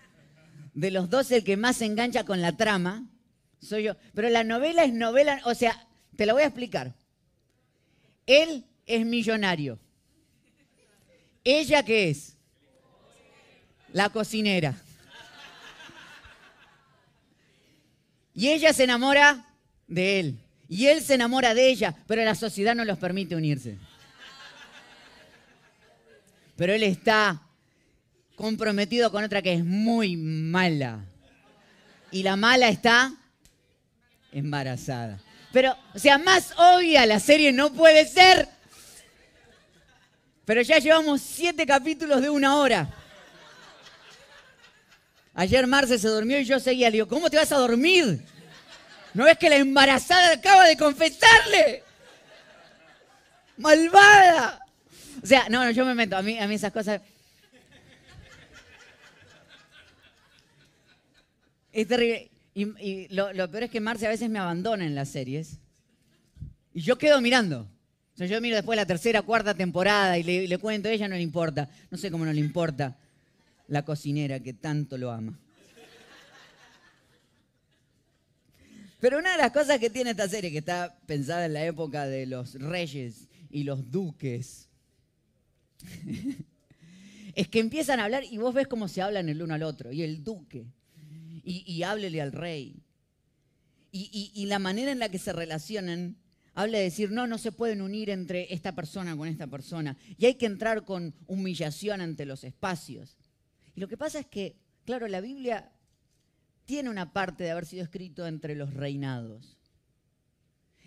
De 0.73 0.91
los 0.91 1.09
dos, 1.09 1.31
el 1.31 1.43
que 1.43 1.57
más 1.57 1.77
se 1.77 1.85
engancha 1.85 2.23
con 2.23 2.41
la 2.41 2.55
trama 2.55 3.07
soy 3.59 3.83
yo. 3.83 3.95
Pero 4.13 4.29
la 4.29 4.43
novela 4.43 4.83
es 4.83 4.93
novela, 4.93 5.41
o 5.45 5.55
sea, 5.55 5.87
te 6.15 6.25
lo 6.25 6.33
voy 6.33 6.43
a 6.43 6.47
explicar. 6.47 6.93
Él 8.27 8.65
es 8.85 9.05
millonario. 9.05 9.79
¿Ella 11.43 11.83
qué 11.83 12.09
es? 12.09 12.37
la 13.93 14.09
cocinera. 14.09 14.75
Y 18.33 18.49
ella 18.49 18.73
se 18.73 18.83
enamora 18.83 19.45
de 19.87 20.19
él. 20.19 20.39
Y 20.69 20.87
él 20.87 21.01
se 21.01 21.15
enamora 21.15 21.53
de 21.53 21.69
ella, 21.69 21.95
pero 22.07 22.23
la 22.23 22.35
sociedad 22.35 22.75
no 22.75 22.85
los 22.85 22.97
permite 22.97 23.35
unirse. 23.35 23.77
Pero 26.61 26.75
él 26.75 26.83
está 26.83 27.41
comprometido 28.35 29.11
con 29.11 29.23
otra 29.23 29.41
que 29.41 29.51
es 29.51 29.65
muy 29.65 30.15
mala. 30.15 30.99
Y 32.11 32.21
la 32.21 32.35
mala 32.35 32.69
está 32.69 33.11
embarazada. 34.31 35.19
Pero, 35.51 35.75
o 35.95 35.97
sea, 35.97 36.19
más 36.19 36.53
obvia 36.55 37.07
la 37.07 37.19
serie 37.19 37.51
no 37.51 37.73
puede 37.73 38.05
ser. 38.07 38.47
Pero 40.45 40.61
ya 40.61 40.77
llevamos 40.77 41.21
siete 41.21 41.65
capítulos 41.65 42.21
de 42.21 42.29
una 42.29 42.55
hora. 42.57 42.93
Ayer 45.33 45.65
Marce 45.65 45.97
se 45.97 46.09
durmió 46.09 46.39
y 46.39 46.45
yo 46.45 46.59
seguía. 46.59 46.91
Le 46.91 46.97
digo, 46.97 47.07
¿cómo 47.07 47.31
te 47.31 47.37
vas 47.37 47.51
a 47.51 47.57
dormir? 47.57 48.23
¿No 49.15 49.23
ves 49.23 49.39
que 49.39 49.49
la 49.49 49.55
embarazada 49.55 50.33
acaba 50.33 50.65
de 50.67 50.77
confesarle? 50.77 51.83
¡Malvada! 53.57 54.60
O 55.21 55.25
sea, 55.25 55.47
no, 55.49 55.63
no, 55.63 55.71
yo 55.71 55.85
me 55.85 55.93
meto. 55.93 56.17
A 56.17 56.21
mí, 56.21 56.37
a 56.39 56.47
mí 56.47 56.55
esas 56.55 56.71
cosas. 56.71 57.01
Es 61.71 61.87
terrible. 61.87 62.29
Y, 62.53 63.07
lo, 63.13 63.49
peor 63.49 63.63
es 63.63 63.71
que 63.71 63.79
Marce 63.79 64.05
a 64.07 64.09
veces 64.09 64.29
me 64.29 64.39
abandona 64.39 64.85
en 64.85 64.95
las 64.95 65.09
series. 65.09 65.59
Y 66.73 66.81
yo 66.81 66.97
quedo 66.97 67.21
mirando. 67.21 67.67
O 68.13 68.17
sea, 68.17 68.27
yo 68.27 68.41
miro 68.41 68.55
después 68.55 68.75
la 68.75 68.85
tercera, 68.85 69.21
cuarta 69.21 69.53
temporada 69.53 70.17
y 70.17 70.23
le, 70.23 70.47
le 70.47 70.57
cuento, 70.57 70.89
a 70.89 70.91
ella 70.91 71.07
no 71.07 71.15
le 71.15 71.21
importa. 71.21 71.69
No 71.89 71.97
sé 71.97 72.11
cómo 72.11 72.25
no 72.25 72.33
le 72.33 72.39
importa 72.39 72.97
la 73.67 73.85
cocinera 73.85 74.39
que 74.39 74.53
tanto 74.53 74.97
lo 74.97 75.11
ama. 75.11 75.39
Pero 78.99 79.17
una 79.17 79.31
de 79.31 79.37
las 79.37 79.51
cosas 79.51 79.79
que 79.79 79.89
tiene 79.89 80.11
esta 80.11 80.29
serie, 80.29 80.51
que 80.51 80.59
está 80.59 80.95
pensada 81.07 81.45
en 81.45 81.53
la 81.53 81.65
época 81.65 82.05
de 82.05 82.27
los 82.27 82.53
reyes 82.53 83.27
y 83.49 83.63
los 83.63 83.89
duques, 83.89 84.67
es 87.35 87.47
que 87.47 87.59
empiezan 87.59 87.99
a 87.99 88.05
hablar 88.05 88.23
y 88.23 88.37
vos 88.37 88.53
ves 88.53 88.67
cómo 88.67 88.87
se 88.87 89.01
hablan 89.01 89.29
el 89.29 89.41
uno 89.41 89.53
al 89.53 89.63
otro, 89.63 89.91
y 89.91 90.01
el 90.03 90.23
duque, 90.23 90.65
y, 91.43 91.63
y 91.65 91.83
háblele 91.83 92.21
al 92.21 92.31
rey. 92.31 92.81
Y, 93.93 94.31
y, 94.33 94.45
la 94.45 94.57
manera 94.57 94.91
en 94.91 94.99
la 94.99 95.09
que 95.09 95.19
se 95.19 95.33
relacionan 95.33 96.15
habla 96.53 96.77
de 96.77 96.85
decir, 96.85 97.11
no, 97.11 97.27
no 97.27 97.37
se 97.37 97.51
pueden 97.51 97.81
unir 97.81 98.09
entre 98.09 98.53
esta 98.53 98.73
persona 98.73 99.17
con 99.17 99.27
esta 99.27 99.47
persona. 99.47 99.97
Y 100.17 100.27
hay 100.27 100.35
que 100.35 100.45
entrar 100.45 100.85
con 100.85 101.13
humillación 101.27 101.99
ante 101.99 102.25
los 102.25 102.45
espacios. 102.45 103.17
Y 103.75 103.81
lo 103.81 103.89
que 103.89 103.97
pasa 103.97 104.19
es 104.19 104.27
que, 104.27 104.55
claro, 104.85 105.09
la 105.09 105.19
Biblia 105.19 105.73
tiene 106.63 106.89
una 106.89 107.11
parte 107.11 107.43
de 107.43 107.51
haber 107.51 107.65
sido 107.65 107.83
escrito 107.83 108.25
entre 108.25 108.55
los 108.55 108.73
reinados. 108.73 109.57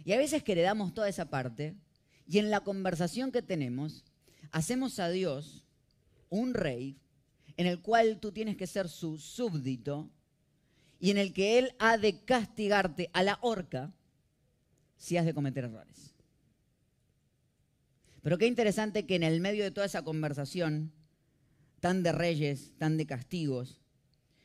Y 0.05 0.13
a 0.13 0.19
veces 0.19 0.43
que 0.43 0.53
heredamos 0.53 0.95
toda 0.95 1.09
esa 1.09 1.29
parte 1.29 1.75
y 2.27 2.39
en 2.39 2.51
la 2.51 2.61
conversación 2.61 3.33
que 3.33 3.43
tenemos 3.43 4.05
hacemos 4.55 5.01
a 5.01 5.11
Dios 5.11 5.65
un 6.31 6.55
rey 6.55 6.97
en 7.57 7.67
el 7.67 7.83
cual 7.83 8.21
tú 8.21 8.31
tienes 8.31 8.57
que 8.57 8.69
ser 8.69 8.89
su 8.89 9.19
súbdito 9.19 10.13
y 11.01 11.11
en 11.11 11.19
el 11.19 11.33
que 11.33 11.59
Él 11.59 11.75
ha 11.81 11.99
de 11.99 12.25
castigarte 12.25 13.11
a 13.13 13.25
la 13.25 13.41
horca 13.43 13.93
si 14.97 15.17
has 15.17 15.27
de 15.27 15.35
cometer 15.35 15.65
errores. 15.65 16.15
Pero 18.23 18.39
qué 18.39 18.47
interesante 18.47 19.07
que 19.07 19.17
en 19.17 19.25
el 19.25 19.41
medio 19.41 19.65
de 19.65 19.73
toda 19.73 19.87
esa 19.87 20.03
conversación, 20.03 20.93
tan 21.81 22.05
de 22.05 22.13
reyes, 22.13 22.75
tan 22.79 22.97
de 22.97 23.07
castigos, 23.07 23.81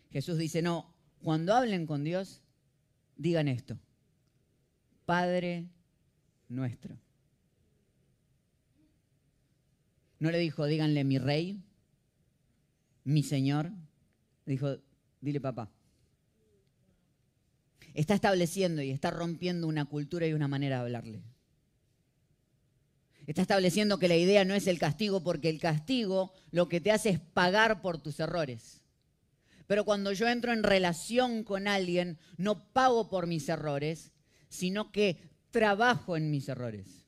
Jesús 0.10 0.40
dice, 0.40 0.64
no, 0.64 0.92
cuando 1.22 1.54
hablen 1.54 1.86
con 1.86 2.04
Dios, 2.04 2.42
digan 3.16 3.48
esto, 3.48 3.78
Padre 5.06 5.70
nuestro. 6.48 7.00
No 10.20 10.32
le 10.32 10.38
dijo, 10.38 10.66
díganle 10.66 11.04
mi 11.04 11.18
rey, 11.18 11.64
mi 13.04 13.24
señor. 13.24 13.72
Le 14.46 14.52
dijo, 14.54 14.78
dile 15.22 15.40
papá. 15.40 15.72
Está 17.94 18.14
estableciendo 18.14 18.82
y 18.82 18.92
está 18.92 19.12
rompiendo 19.12 19.68
una 19.68 19.86
cultura 19.86 20.28
y 20.28 20.34
una 20.34 20.48
manera 20.48 20.78
de 20.78 20.82
hablarle. 20.84 21.24
Está 23.26 23.42
estableciendo 23.42 24.00
que 24.00 24.08
la 24.08 24.16
idea 24.16 24.44
no 24.44 24.56
es 24.56 24.68
el 24.68 24.80
castigo 24.80 25.24
porque 25.24 25.50
el 25.50 25.60
castigo 25.60 26.34
lo 26.52 26.68
que 26.68 26.82
te 26.82 26.92
hace 26.92 27.10
es 27.10 27.20
pagar 27.20 27.82
por 27.82 28.02
tus 28.02 28.20
errores. 28.20 28.82
Pero 29.68 29.86
cuando 29.86 30.12
yo 30.14 30.28
entro 30.28 30.52
en 30.52 30.64
relación 30.64 31.44
con 31.44 31.68
alguien, 31.68 32.18
no 32.38 32.74
pago 32.74 33.08
por 33.08 33.28
mis 33.28 33.48
errores, 33.48 34.12
sino 34.50 34.92
que 34.92 35.30
trabajo 35.52 36.18
en 36.18 36.32
mis 36.32 36.50
errores. 36.50 37.06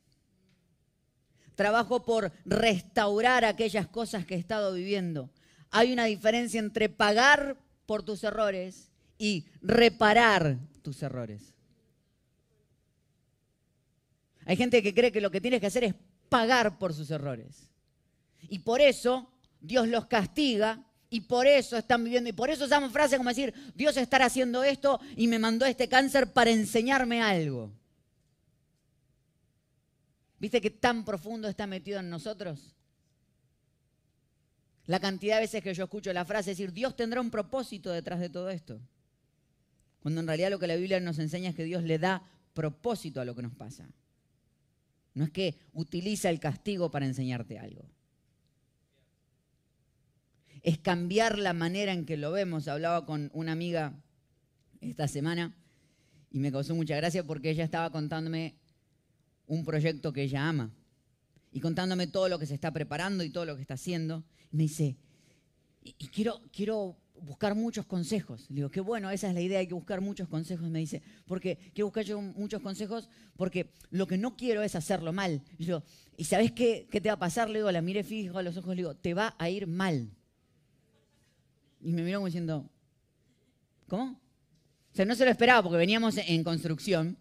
Trabajo 1.61 2.03
por 2.03 2.31
restaurar 2.43 3.45
aquellas 3.45 3.85
cosas 3.85 4.25
que 4.25 4.33
he 4.33 4.39
estado 4.39 4.73
viviendo. 4.73 5.29
Hay 5.69 5.93
una 5.93 6.05
diferencia 6.05 6.59
entre 6.59 6.89
pagar 6.89 7.55
por 7.85 8.01
tus 8.01 8.23
errores 8.23 8.89
y 9.19 9.45
reparar 9.61 10.57
tus 10.81 11.03
errores. 11.03 11.53
Hay 14.47 14.57
gente 14.57 14.81
que 14.81 14.91
cree 14.91 15.11
que 15.11 15.21
lo 15.21 15.29
que 15.29 15.39
tienes 15.39 15.59
que 15.59 15.67
hacer 15.67 15.83
es 15.83 15.93
pagar 16.29 16.79
por 16.79 16.95
sus 16.95 17.11
errores. 17.11 17.69
Y 18.49 18.57
por 18.57 18.81
eso 18.81 19.31
Dios 19.59 19.87
los 19.87 20.07
castiga 20.07 20.83
y 21.11 21.21
por 21.21 21.45
eso 21.45 21.77
están 21.77 22.03
viviendo. 22.03 22.27
Y 22.27 22.33
por 22.33 22.49
eso 22.49 22.65
usamos 22.65 22.91
frases 22.91 23.19
como 23.19 23.29
decir, 23.29 23.53
Dios 23.75 23.95
estará 23.97 24.25
haciendo 24.25 24.63
esto 24.63 24.99
y 25.15 25.27
me 25.27 25.37
mandó 25.37 25.67
este 25.67 25.87
cáncer 25.87 26.33
para 26.33 26.49
enseñarme 26.49 27.21
algo. 27.21 27.71
¿Viste 30.41 30.59
que 30.59 30.71
tan 30.71 31.05
profundo 31.05 31.47
está 31.47 31.67
metido 31.67 31.99
en 31.99 32.09
nosotros? 32.09 32.73
La 34.87 34.99
cantidad 34.99 35.35
de 35.35 35.41
veces 35.41 35.61
que 35.61 35.75
yo 35.75 35.83
escucho 35.83 36.11
la 36.13 36.25
frase 36.25 36.49
decir, 36.49 36.73
Dios 36.73 36.95
tendrá 36.95 37.21
un 37.21 37.29
propósito 37.29 37.91
detrás 37.91 38.19
de 38.19 38.27
todo 38.27 38.49
esto. 38.49 38.81
Cuando 39.99 40.19
en 40.19 40.25
realidad 40.25 40.49
lo 40.49 40.57
que 40.57 40.65
la 40.65 40.75
Biblia 40.77 40.99
nos 40.99 41.19
enseña 41.19 41.51
es 41.51 41.55
que 41.55 41.63
Dios 41.63 41.83
le 41.83 41.99
da 41.99 42.23
propósito 42.55 43.21
a 43.21 43.25
lo 43.25 43.35
que 43.35 43.43
nos 43.43 43.53
pasa. 43.53 43.87
No 45.13 45.25
es 45.25 45.29
que 45.29 45.59
utiliza 45.73 46.31
el 46.31 46.39
castigo 46.39 46.89
para 46.89 47.05
enseñarte 47.05 47.59
algo. 47.59 47.85
Es 50.63 50.79
cambiar 50.79 51.37
la 51.37 51.53
manera 51.53 51.93
en 51.93 52.03
que 52.03 52.17
lo 52.17 52.31
vemos. 52.31 52.67
Hablaba 52.67 53.05
con 53.05 53.29
una 53.35 53.51
amiga 53.51 53.93
esta 54.79 55.07
semana 55.07 55.55
y 56.31 56.39
me 56.39 56.51
causó 56.51 56.73
mucha 56.73 56.95
gracia 56.95 57.23
porque 57.23 57.51
ella 57.51 57.63
estaba 57.63 57.91
contándome 57.91 58.55
un 59.47 59.63
proyecto 59.65 60.13
que 60.13 60.23
ella 60.23 60.47
ama. 60.47 60.71
Y 61.51 61.59
contándome 61.59 62.07
todo 62.07 62.29
lo 62.29 62.39
que 62.39 62.45
se 62.45 62.53
está 62.53 62.71
preparando 62.71 63.23
y 63.23 63.29
todo 63.29 63.45
lo 63.45 63.55
que 63.55 63.61
está 63.61 63.73
haciendo. 63.73 64.23
Y 64.51 64.57
me 64.57 64.63
dice, 64.63 64.97
y, 65.83 66.07
quiero, 66.07 66.41
quiero 66.51 66.97
buscar 67.21 67.55
muchos 67.55 67.85
consejos. 67.85 68.49
Le 68.49 68.57
digo, 68.57 68.69
qué 68.69 68.81
bueno, 68.81 69.09
esa 69.09 69.27
es 69.27 69.33
la 69.33 69.41
idea, 69.41 69.59
hay 69.59 69.67
que 69.67 69.73
buscar 69.73 70.01
muchos 70.01 70.27
consejos. 70.27 70.69
Me 70.69 70.79
dice, 70.79 71.01
porque 71.25 71.57
quiero 71.73 71.87
buscar 71.87 72.05
yo 72.05 72.21
muchos 72.21 72.61
consejos 72.61 73.09
porque 73.35 73.71
lo 73.89 74.07
que 74.07 74.17
no 74.17 74.35
quiero 74.37 74.61
es 74.63 74.75
hacerlo 74.75 75.11
mal. 75.13 75.43
Y 75.57 75.65
yo, 75.65 75.83
¿y 76.17 76.25
sabes 76.25 76.51
qué, 76.51 76.87
qué 76.89 77.01
te 77.01 77.09
va 77.09 77.15
a 77.15 77.19
pasar? 77.19 77.49
Le 77.49 77.59
digo, 77.59 77.71
la 77.71 77.81
miré 77.81 78.03
fijo 78.03 78.37
a 78.37 78.43
los 78.43 78.57
ojos, 78.57 78.75
le 78.75 78.81
digo, 78.81 78.95
te 78.95 79.13
va 79.13 79.35
a 79.37 79.49
ir 79.49 79.67
mal. 79.67 80.09
Y 81.81 81.93
me 81.93 82.03
miró 82.03 82.19
como 82.19 82.27
diciendo, 82.27 82.69
¿cómo? 83.87 84.21
O 84.91 84.95
sea, 84.95 85.05
no 85.05 85.15
se 85.15 85.25
lo 85.25 85.31
esperaba 85.31 85.63
porque 85.63 85.77
veníamos 85.77 86.17
en 86.17 86.43
construcción 86.43 87.17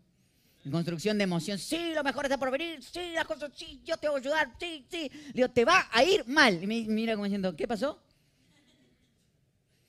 en 0.65 0.71
construcción 0.71 1.17
de 1.17 1.25
emoción, 1.25 1.59
sí, 1.59 1.93
lo 1.95 2.05
mejor 2.05 2.27
está 2.27 2.37
por 2.37 2.51
venir, 2.51 2.83
sí, 2.83 3.13
las 3.15 3.25
cosas, 3.25 3.51
sí, 3.55 3.81
yo 3.85 3.97
te 3.97 4.09
voy 4.09 4.19
a 4.19 4.21
ayudar, 4.21 4.55
sí, 4.59 4.85
sí. 4.91 5.11
Le 5.29 5.33
digo, 5.33 5.49
te 5.49 5.65
va 5.65 5.89
a 5.91 6.05
ir 6.05 6.27
mal. 6.27 6.63
Y 6.63 6.67
me 6.67 6.83
mira 6.83 7.15
como 7.15 7.25
diciendo, 7.25 7.57
¿qué 7.57 7.67
pasó? 7.67 8.03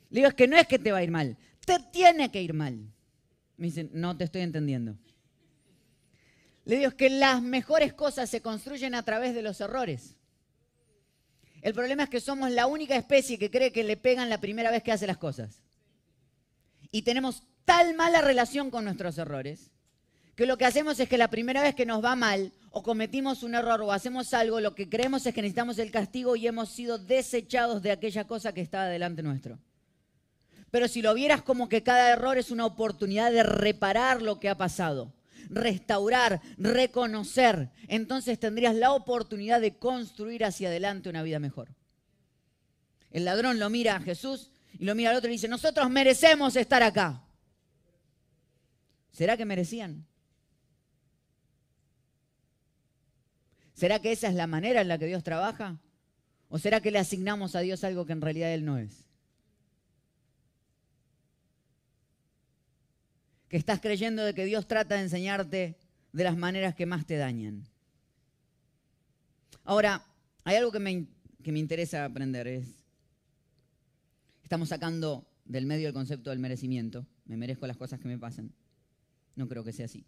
Le 0.09 0.19
digo, 0.19 0.29
es 0.29 0.33
que 0.33 0.47
no 0.47 0.55
es 0.57 0.67
que 0.67 0.79
te 0.79 0.91
va 0.91 0.99
a 0.99 1.03
ir 1.03 1.11
mal, 1.11 1.37
te 1.65 1.77
tiene 1.91 2.31
que 2.31 2.41
ir 2.41 2.53
mal. 2.53 2.79
Me 3.57 3.67
dicen, 3.67 3.89
no 3.93 4.15
te 4.15 4.23
estoy 4.23 4.41
entendiendo. 4.41 4.97
Le 6.63 6.77
digo, 6.77 6.89
es 6.89 6.95
que 6.95 7.09
las 7.09 7.41
mejores 7.41 7.93
cosas 7.93 8.29
se 8.29 8.41
construyen 8.41 8.95
a 8.95 9.03
través 9.03 9.35
de 9.35 9.41
los 9.41 9.59
errores. 9.59 10.15
El 11.61 11.73
problema 11.73 12.03
es 12.03 12.09
que 12.09 12.21
somos 12.21 12.49
la 12.49 12.65
única 12.65 12.95
especie 12.95 13.37
que 13.37 13.51
cree 13.51 13.71
que 13.71 13.83
le 13.83 13.97
pegan 13.97 14.29
la 14.29 14.39
primera 14.39 14.71
vez 14.71 14.83
que 14.83 14.91
hace 14.91 15.05
las 15.05 15.17
cosas. 15.17 15.61
Y 16.91 17.01
tenemos 17.01 17.43
tal 17.65 17.93
mala 17.93 18.21
relación 18.21 18.71
con 18.71 18.85
nuestros 18.85 19.17
errores 19.17 19.71
que 20.35 20.45
lo 20.45 20.57
que 20.57 20.65
hacemos 20.65 20.99
es 20.99 21.09
que 21.09 21.17
la 21.17 21.29
primera 21.29 21.61
vez 21.61 21.75
que 21.75 21.85
nos 21.85 22.03
va 22.03 22.15
mal 22.15 22.51
o 22.71 22.83
cometimos 22.83 23.43
un 23.43 23.55
error 23.55 23.81
o 23.81 23.91
hacemos 23.91 24.33
algo, 24.33 24.59
lo 24.59 24.75
que 24.75 24.89
creemos 24.89 25.25
es 25.25 25.33
que 25.33 25.41
necesitamos 25.41 25.77
el 25.77 25.91
castigo 25.91 26.35
y 26.35 26.47
hemos 26.47 26.69
sido 26.69 26.97
desechados 26.97 27.81
de 27.81 27.91
aquella 27.91 28.25
cosa 28.25 28.53
que 28.53 28.61
estaba 28.61 28.85
delante 28.85 29.23
nuestro. 29.23 29.59
Pero 30.71 30.87
si 30.87 31.01
lo 31.01 31.13
vieras 31.13 31.41
como 31.41 31.67
que 31.67 31.83
cada 31.83 32.09
error 32.11 32.37
es 32.37 32.49
una 32.49 32.65
oportunidad 32.65 33.31
de 33.31 33.43
reparar 33.43 34.21
lo 34.21 34.39
que 34.39 34.47
ha 34.47 34.57
pasado, 34.57 35.13
restaurar, 35.49 36.41
reconocer, 36.57 37.69
entonces 37.89 38.39
tendrías 38.39 38.73
la 38.73 38.93
oportunidad 38.93 39.59
de 39.59 39.77
construir 39.77 40.45
hacia 40.45 40.69
adelante 40.69 41.09
una 41.09 41.23
vida 41.23 41.39
mejor. 41.39 41.75
El 43.11 43.25
ladrón 43.25 43.59
lo 43.59 43.69
mira 43.69 43.97
a 43.97 44.01
Jesús 44.01 44.49
y 44.79 44.85
lo 44.85 44.95
mira 44.95 45.11
al 45.11 45.17
otro 45.17 45.29
y 45.29 45.33
dice, 45.33 45.49
nosotros 45.49 45.89
merecemos 45.89 46.55
estar 46.55 46.81
acá. 46.81 47.21
¿Será 49.11 49.35
que 49.35 49.43
merecían? 49.43 50.07
¿Será 53.81 53.99
que 53.99 54.11
esa 54.11 54.27
es 54.27 54.35
la 54.35 54.45
manera 54.45 54.81
en 54.81 54.87
la 54.87 54.99
que 54.99 55.07
Dios 55.07 55.23
trabaja? 55.23 55.79
¿O 56.49 56.59
será 56.59 56.81
que 56.81 56.91
le 56.91 56.99
asignamos 56.99 57.55
a 57.55 57.61
Dios 57.61 57.83
algo 57.83 58.05
que 58.05 58.13
en 58.13 58.21
realidad 58.21 58.53
Él 58.53 58.63
no 58.63 58.77
es? 58.77 59.07
Que 63.49 63.57
estás 63.57 63.81
creyendo 63.81 64.23
de 64.23 64.35
que 64.35 64.45
Dios 64.45 64.67
trata 64.67 64.93
de 64.93 65.01
enseñarte 65.01 65.79
de 66.13 66.23
las 66.23 66.37
maneras 66.37 66.75
que 66.75 66.85
más 66.85 67.07
te 67.07 67.17
dañan. 67.17 67.63
Ahora, 69.63 70.05
hay 70.43 70.57
algo 70.57 70.71
que 70.71 70.77
me, 70.77 71.07
que 71.41 71.51
me 71.51 71.57
interesa 71.57 72.05
aprender. 72.05 72.45
Es, 72.45 72.67
estamos 74.43 74.69
sacando 74.69 75.25
del 75.43 75.65
medio 75.65 75.87
el 75.87 75.93
concepto 75.95 76.29
del 76.29 76.37
merecimiento. 76.37 77.07
Me 77.25 77.35
merezco 77.35 77.65
las 77.65 77.77
cosas 77.77 77.99
que 77.99 78.07
me 78.07 78.19
pasan. 78.19 78.53
No 79.35 79.47
creo 79.47 79.63
que 79.63 79.73
sea 79.73 79.85
así. 79.85 80.05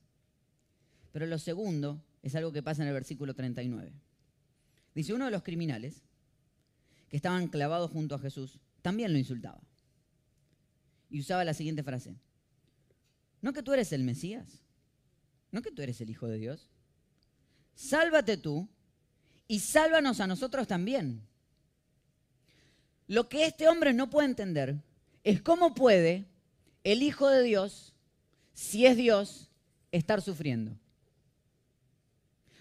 Pero 1.12 1.26
lo 1.26 1.40
segundo 1.40 2.00
es 2.24 2.34
algo 2.36 2.52
que 2.54 2.64
pasa 2.64 2.82
en 2.82 2.88
el 2.88 2.94
versículo 2.94 3.36
39. 3.36 3.94
Dice, 4.96 5.14
uno 5.14 5.26
de 5.26 5.32
los 5.32 5.44
criminales 5.44 6.02
que 7.10 7.18
estaban 7.18 7.50
clavados 7.50 7.92
junto 7.92 8.16
a 8.16 8.20
Jesús 8.20 8.60
también 8.82 9.12
lo 9.12 9.20
insultaba. 9.20 9.62
Y 11.10 11.20
usaba 11.20 11.44
la 11.44 11.54
siguiente 11.54 11.84
frase. 11.84 12.16
¿No 13.42 13.54
que 13.54 13.62
tú 13.62 13.74
eres 13.74 13.92
el 13.92 14.04
Mesías? 14.04 14.64
¿No 15.52 15.62
que 15.62 15.72
tú 15.72 15.82
eres 15.82 16.00
el 16.02 16.10
Hijo 16.10 16.28
de 16.28 16.38
Dios? 16.38 16.70
Sálvate 17.76 18.38
tú 18.38 18.70
y 19.48 19.60
sálvanos 19.60 20.22
a 20.22 20.28
nosotros 20.28 20.66
también. 20.66 21.28
Lo 23.08 23.28
que 23.28 23.46
este 23.46 23.68
hombre 23.68 23.94
no 23.94 24.10
puede 24.10 24.30
entender 24.30 24.82
es 25.26 25.42
cómo 25.42 25.76
puede 25.76 26.26
el 26.86 27.04
Hijo 27.04 27.30
de 27.30 27.44
Dios, 27.44 27.94
si 28.54 28.86
es 28.86 28.96
Dios, 28.96 29.52
estar 29.92 30.22
sufriendo. 30.22 30.80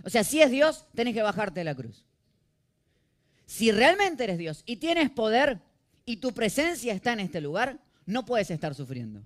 O 0.05 0.11
sea, 0.11 0.25
si 0.25 0.43
es 0.43 0.51
Dios, 0.51 0.87
tenés 0.95 1.15
que 1.15 1.23
bajarte 1.23 1.61
de 1.61 1.65
la 1.65 1.75
cruz. 1.75 2.05
Si 3.47 3.71
realmente 3.71 4.25
eres 4.25 4.39
Dios 4.39 4.63
y 4.67 4.77
tienes 4.77 5.11
poder 5.11 5.61
y 6.05 6.17
tu 6.17 6.33
presencia 6.33 6.93
está 6.93 7.13
en 7.13 7.21
este 7.21 7.41
lugar, 7.41 7.79
no 8.07 8.25
puedes 8.25 8.51
estar 8.51 8.75
sufriendo. 8.75 9.23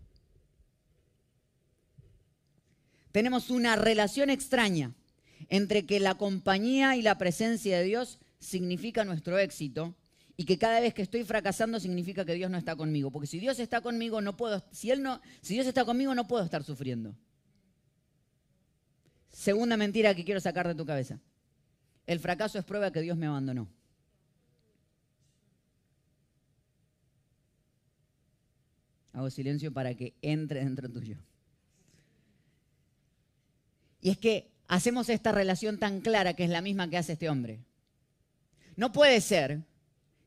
Tenemos 3.13 3.51
una 3.51 3.77
relación 3.77 4.29
extraña 4.29 4.93
entre 5.49 5.87
que 5.87 6.01
la 6.01 6.17
compañía 6.17 6.97
y 6.97 7.03
la 7.03 7.17
presencia 7.19 7.79
de 7.79 7.85
Dios 7.85 8.19
significa 8.39 9.05
nuestro 9.05 9.39
éxito 9.39 9.95
y 10.37 10.45
que 10.45 10.59
cada 10.59 10.81
vez 10.81 10.93
que 10.93 11.03
estoy 11.03 11.25
fracasando 11.25 11.81
significa 11.81 12.27
que 12.27 12.35
Dios 12.35 12.51
no 12.51 12.59
está 12.59 12.77
conmigo, 12.77 13.11
porque 13.11 13.27
si 13.27 13.39
Dios 13.39 13.59
está 13.59 13.81
conmigo 13.81 14.21
no 14.21 14.37
puedo 14.37 14.63
si 14.71 14.91
él 14.91 15.03
no 15.03 15.21
si 15.41 15.55
Dios 15.55 15.67
está 15.67 15.85
conmigo 15.85 16.15
no 16.15 16.29
puedo 16.29 16.45
estar 16.45 16.63
sufriendo. 16.63 17.15
Segunda 19.37 19.77
mentira 19.77 20.15
que 20.15 20.25
quiero 20.25 20.41
sacar 20.41 20.67
de 20.67 20.75
tu 20.75 20.87
cabeza. 20.87 21.21
El 22.07 22.21
fracaso 22.21 22.59
es 22.59 22.65
prueba 22.65 22.91
que 22.91 23.03
Dios 23.03 23.19
me 23.19 23.27
abandonó. 23.27 23.69
Hago 29.13 29.29
silencio 29.29 29.71
para 29.75 29.95
que 29.95 30.15
entre 30.23 30.65
dentro 30.65 30.91
tuyo. 30.91 31.19
Y 34.01 34.09
es 34.09 34.17
que 34.17 34.51
hacemos 34.69 35.11
esta 35.11 35.33
relación 35.33 35.79
tan 35.79 36.01
clara 36.01 36.33
que 36.33 36.45
es 36.45 36.51
la 36.51 36.63
misma 36.63 36.89
que 36.89 36.97
hace 36.97 37.13
este 37.13 37.29
hombre. 37.29 37.61
No 38.75 38.91
puede 38.91 39.21
ser 39.21 39.67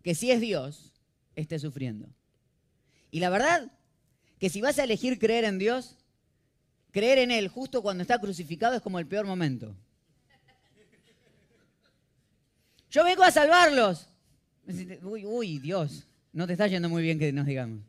que 0.03 0.13
si 0.13 0.29
es 0.29 0.39
Dios 0.39 0.93
esté 1.35 1.57
sufriendo. 1.57 2.13
Y 3.09 3.21
la 3.21 3.31
verdad 3.31 3.71
que 4.37 4.51
si 4.51 4.61
vas 4.61 4.77
a 4.77 4.83
elegir 4.83 5.17
creer 5.17 5.45
en 5.45 5.57
Dios, 5.57 5.98
creer 6.91 7.19
en 7.19 7.31
Él 7.31 7.47
justo 7.47 7.81
cuando 7.81 8.01
está 8.01 8.19
crucificado 8.19 8.75
es 8.75 8.81
como 8.81 8.99
el 8.99 9.07
peor 9.07 9.25
momento. 9.25 9.75
Yo 12.89 13.03
vengo 13.03 13.23
a 13.23 13.31
salvarlos. 13.31 14.07
Uy, 15.03 15.59
Dios, 15.59 16.07
no 16.33 16.47
te 16.47 16.53
está 16.53 16.67
yendo 16.67 16.89
muy 16.89 17.03
bien 17.03 17.19
que 17.19 17.31
nos 17.31 17.45
digamos. 17.45 17.81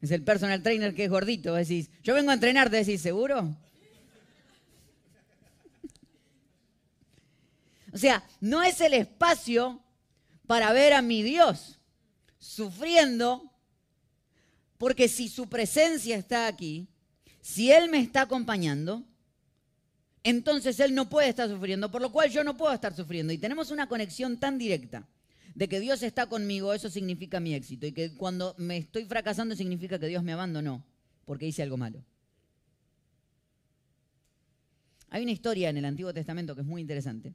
Es 0.00 0.10
el 0.10 0.22
personal 0.22 0.62
trainer 0.62 0.94
que 0.94 1.04
es 1.04 1.10
gordito. 1.10 1.54
Decís, 1.54 1.90
yo 2.02 2.14
vengo 2.14 2.30
a 2.30 2.34
entrenarte, 2.34 2.76
decís, 2.76 3.00
¿seguro? 3.00 3.56
O 7.92 7.96
sea, 7.96 8.24
no 8.40 8.62
es 8.62 8.80
el 8.80 8.92
espacio 8.92 9.80
para 10.46 10.72
ver 10.72 10.92
a 10.92 11.00
mi 11.00 11.22
Dios 11.22 11.78
sufriendo, 12.38 13.50
porque 14.84 15.08
si 15.08 15.30
su 15.30 15.48
presencia 15.48 16.14
está 16.14 16.46
aquí, 16.46 16.86
si 17.40 17.72
Él 17.72 17.88
me 17.88 18.00
está 18.00 18.20
acompañando, 18.20 19.02
entonces 20.22 20.78
Él 20.78 20.94
no 20.94 21.08
puede 21.08 21.30
estar 21.30 21.48
sufriendo, 21.48 21.90
por 21.90 22.02
lo 22.02 22.12
cual 22.12 22.28
yo 22.28 22.44
no 22.44 22.54
puedo 22.54 22.70
estar 22.70 22.94
sufriendo. 22.94 23.32
Y 23.32 23.38
tenemos 23.38 23.70
una 23.70 23.88
conexión 23.88 24.38
tan 24.38 24.58
directa 24.58 25.08
de 25.54 25.70
que 25.70 25.80
Dios 25.80 26.02
está 26.02 26.26
conmigo, 26.26 26.74
eso 26.74 26.90
significa 26.90 27.40
mi 27.40 27.54
éxito. 27.54 27.86
Y 27.86 27.92
que 27.92 28.14
cuando 28.14 28.54
me 28.58 28.76
estoy 28.76 29.06
fracasando 29.06 29.56
significa 29.56 29.98
que 29.98 30.06
Dios 30.06 30.22
me 30.22 30.34
abandonó 30.34 30.84
porque 31.24 31.46
hice 31.46 31.62
algo 31.62 31.78
malo. 31.78 32.04
Hay 35.08 35.22
una 35.22 35.32
historia 35.32 35.70
en 35.70 35.78
el 35.78 35.86
Antiguo 35.86 36.12
Testamento 36.12 36.54
que 36.54 36.60
es 36.60 36.66
muy 36.66 36.82
interesante, 36.82 37.32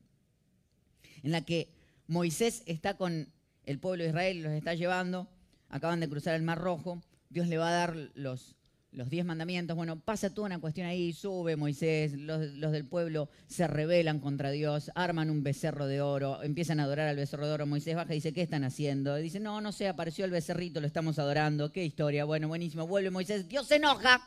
en 1.24 1.32
la 1.32 1.44
que 1.44 1.74
Moisés 2.06 2.62
está 2.68 2.96
con 2.96 3.28
el 3.66 3.80
pueblo 3.80 4.04
de 4.04 4.12
Israel 4.12 4.44
los 4.44 4.54
está 4.54 4.76
llevando, 4.76 5.28
acaban 5.70 6.00
de 6.00 6.08
cruzar 6.08 6.36
el 6.36 6.44
Mar 6.44 6.60
Rojo, 6.60 7.02
Dios 7.30 7.48
le 7.48 7.58
va 7.58 7.70
a 7.70 7.72
dar 7.72 7.96
los, 8.16 8.56
los 8.92 9.10
diez 9.10 9.24
mandamientos. 9.24 9.76
Bueno, 9.76 10.00
pasa 10.00 10.34
toda 10.34 10.48
una 10.48 10.60
cuestión 10.60 10.88
ahí, 10.88 11.14
sube 11.14 11.56
Moisés, 11.56 12.14
los, 12.14 12.72
del 12.72 12.86
pueblo 12.86 13.30
se 13.48 13.68
rebelan 13.68 14.20
contra 14.20 14.50
Dios, 14.50 14.92
arman 14.96 15.30
un 15.30 15.44
becerro 15.44 15.86
de 15.86 16.02
oro, 16.02 16.42
empiezan 16.42 16.80
a 16.80 16.84
adorar 16.84 17.08
al 17.08 17.16
becerro 17.16 17.46
de 17.48 17.54
oro. 17.54 17.68
Moisés 17.68 17.96
baja 17.96 18.14
y 18.14 18.16
dice, 18.16 18.34
¿qué 18.34 18.42
están 18.42 18.64
haciendo? 18.64 19.16
Dice, 19.16 19.40
no, 19.40 19.62
no 19.62 19.72
sé, 19.72 19.88
apareció 19.88 20.26
el 20.26 20.32
becerrito, 20.32 20.82
lo 20.82 20.88
estamos 20.88 21.20
adorando. 21.20 21.72
Qué 21.72 21.86
historia, 21.86 22.26
bueno, 22.26 22.48
buenísimo. 22.48 22.88
Vuelve 22.88 23.12
Moisés, 23.12 23.48
Dios 23.48 23.68
se 23.68 23.76
enoja. 23.76 24.22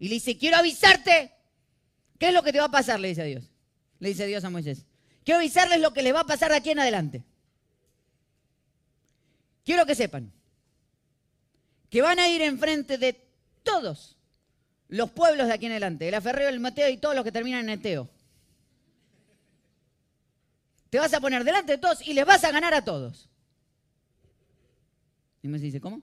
Y 0.00 0.08
le 0.08 0.14
dice, 0.14 0.36
quiero 0.36 0.56
avisarte. 0.56 1.32
¿Qué 2.18 2.28
es 2.28 2.34
lo 2.34 2.42
que 2.42 2.52
te 2.52 2.58
va 2.58 2.66
a 2.66 2.70
pasar? 2.70 2.98
Le 2.98 3.08
dice 3.08 3.22
a 3.22 3.24
Dios. 3.24 3.52
Le 4.00 4.08
dice 4.08 4.26
Dios 4.26 4.42
a 4.42 4.50
Moisés. 4.50 4.84
Quiero 5.24 5.38
avisarles 5.38 5.80
lo 5.80 5.92
que 5.92 6.02
les 6.02 6.14
va 6.14 6.20
a 6.20 6.26
pasar 6.26 6.50
de 6.50 6.56
aquí 6.56 6.70
en 6.70 6.80
adelante. 6.80 7.24
Quiero 9.64 9.86
que 9.86 9.94
sepan 9.94 10.32
que 11.90 12.02
van 12.02 12.18
a 12.18 12.28
ir 12.28 12.42
enfrente 12.42 12.98
de 12.98 13.14
todos 13.62 14.16
los 14.88 15.10
pueblos 15.10 15.46
de 15.46 15.52
aquí 15.52 15.66
en 15.66 15.72
adelante, 15.72 16.08
el 16.08 16.14
aferreo, 16.14 16.48
el 16.48 16.60
mateo 16.60 16.88
y 16.88 16.96
todos 16.96 17.14
los 17.14 17.24
que 17.24 17.32
terminan 17.32 17.68
en 17.68 17.78
eteo. 17.78 18.08
Te 20.90 20.98
vas 20.98 21.12
a 21.12 21.20
poner 21.20 21.44
delante 21.44 21.72
de 21.72 21.78
todos 21.78 22.06
y 22.06 22.14
les 22.14 22.24
vas 22.24 22.44
a 22.44 22.50
ganar 22.50 22.72
a 22.72 22.82
todos. 22.82 23.28
Y 25.42 25.48
me 25.48 25.58
dice, 25.58 25.80
¿cómo? 25.80 26.02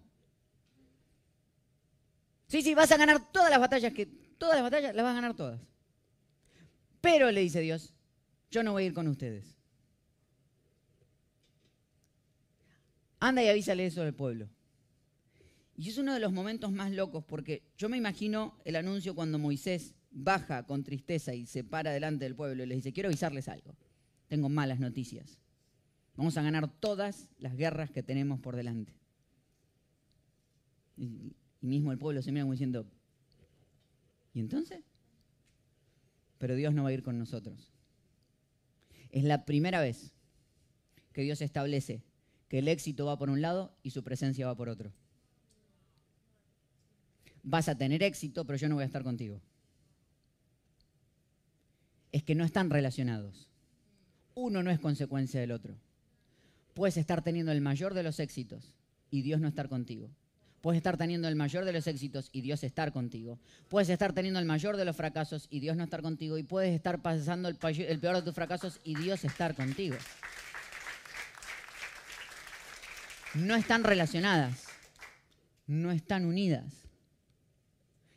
Sí, 2.47 2.61
sí, 2.61 2.75
vas 2.75 2.91
a 2.91 2.97
ganar 2.97 3.31
todas 3.31 3.49
las 3.49 3.59
batallas 3.59 3.93
que 3.93 4.05
todas 4.05 4.55
las 4.55 4.63
batallas 4.63 4.95
las 4.95 5.03
vas 5.03 5.11
a 5.11 5.15
ganar 5.15 5.35
todas. 5.35 5.59
Pero 7.01 7.31
le 7.31 7.41
dice 7.41 7.59
Dios, 7.61 7.93
yo 8.51 8.63
no 8.63 8.73
voy 8.73 8.83
a 8.83 8.85
ir 8.87 8.93
con 8.93 9.07
ustedes. 9.07 9.57
Anda 13.19 13.43
y 13.43 13.47
avísale 13.47 13.87
eso 13.87 14.03
al 14.03 14.13
pueblo. 14.13 14.47
Y 15.77 15.89
es 15.89 15.97
uno 15.97 16.13
de 16.13 16.19
los 16.19 16.31
momentos 16.31 16.71
más 16.71 16.91
locos 16.91 17.23
porque 17.25 17.63
yo 17.77 17.89
me 17.89 17.97
imagino 17.97 18.57
el 18.63 18.77
anuncio 18.77 19.13
cuando 19.13 19.37
Moisés 19.37 19.93
baja 20.11 20.65
con 20.65 20.83
tristeza 20.83 21.33
y 21.33 21.45
se 21.45 21.63
para 21.63 21.91
delante 21.91 22.23
del 22.23 22.35
pueblo 22.35 22.63
y 22.63 22.65
les 22.65 22.77
dice, 22.77 22.93
quiero 22.93 23.09
avisarles 23.09 23.49
algo, 23.49 23.75
tengo 24.27 24.47
malas 24.47 24.79
noticias. 24.79 25.39
Vamos 26.15 26.37
a 26.37 26.41
ganar 26.41 26.71
todas 26.79 27.27
las 27.37 27.57
guerras 27.57 27.91
que 27.91 28.03
tenemos 28.03 28.39
por 28.39 28.55
delante. 28.55 28.93
Y, 30.95 31.35
mismo 31.59 31.91
el 31.91 31.97
pueblo 31.97 32.21
se 32.21 32.31
mira 32.31 32.43
como 32.43 32.53
diciendo, 32.53 32.87
¿y 34.33 34.39
entonces? 34.39 34.81
Pero 36.37 36.55
Dios 36.55 36.73
no 36.73 36.83
va 36.83 36.89
a 36.89 36.93
ir 36.93 37.03
con 37.03 37.17
nosotros. 37.17 37.73
Es 39.09 39.23
la 39.23 39.45
primera 39.45 39.81
vez 39.81 40.13
que 41.11 41.23
Dios 41.23 41.41
establece 41.41 42.03
que 42.47 42.59
el 42.59 42.67
éxito 42.67 43.07
va 43.07 43.17
por 43.17 43.29
un 43.29 43.41
lado 43.41 43.75
y 43.83 43.89
su 43.89 44.03
presencia 44.03 44.45
va 44.45 44.55
por 44.55 44.69
otro 44.69 44.93
vas 47.45 47.69
a 47.69 47.77
tener 47.77 48.03
éxito, 48.03 48.43
pero 48.45 48.57
yo 48.57 48.67
no 48.67 48.75
voy 48.75 48.83
a 48.83 48.87
estar 48.87 49.03
contigo. 49.03 49.39
Es 52.11 52.23
que 52.23 52.35
no 52.35 52.43
están 52.43 52.69
relacionados. 52.69 53.47
Uno 54.33 54.63
no 54.63 54.71
es 54.71 54.79
consecuencia 54.79 55.39
del 55.39 55.51
otro. 55.51 55.75
Puedes 56.73 56.97
estar 56.97 57.23
teniendo 57.23 57.51
el 57.51 57.61
mayor 57.61 57.93
de 57.93 58.03
los 58.03 58.19
éxitos 58.19 58.73
y 59.09 59.21
Dios 59.21 59.39
no 59.39 59.47
estar 59.47 59.69
contigo. 59.69 60.09
Puedes 60.61 60.77
estar 60.77 60.97
teniendo 60.97 61.27
el 61.27 61.35
mayor 61.35 61.63
de 61.63 61.73
los 61.73 61.85
éxitos 61.85 62.29
y 62.31 62.41
Dios 62.41 62.63
estar 62.63 62.91
contigo. 62.91 63.39
Puedes 63.69 63.89
estar 63.89 64.13
teniendo 64.13 64.39
el 64.39 64.45
mayor 64.45 64.77
de 64.77 64.85
los 64.85 64.95
fracasos 64.95 65.47
y 65.51 65.59
Dios 65.59 65.77
no 65.77 65.83
estar 65.83 66.01
contigo. 66.01 66.39
Y 66.39 66.43
puedes 66.43 66.73
estar 66.73 67.03
pasando 67.03 67.47
el, 67.47 67.55
peor 67.55 68.15
de 68.15 68.21
tus 68.23 68.33
fracasos 68.33 68.81
y 68.83 68.95
Dios 68.95 69.23
estar 69.23 69.53
contigo. 69.53 69.95
No 73.35 73.55
están 73.55 73.83
relacionadas. 73.83 74.63
No 75.67 75.91
están 75.91 76.25
unidas. 76.25 76.84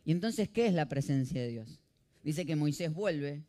Y 0.09 0.13
entonces, 0.13 0.49
¿qué 0.49 0.67
es 0.67 0.73
la 0.73 0.89
presencia 0.89 1.39
de 1.39 1.49
Dios? 1.49 1.83
Dice 2.25 2.47
que 2.47 2.57
Moisés 2.57 2.91
vuelve, 2.95 3.45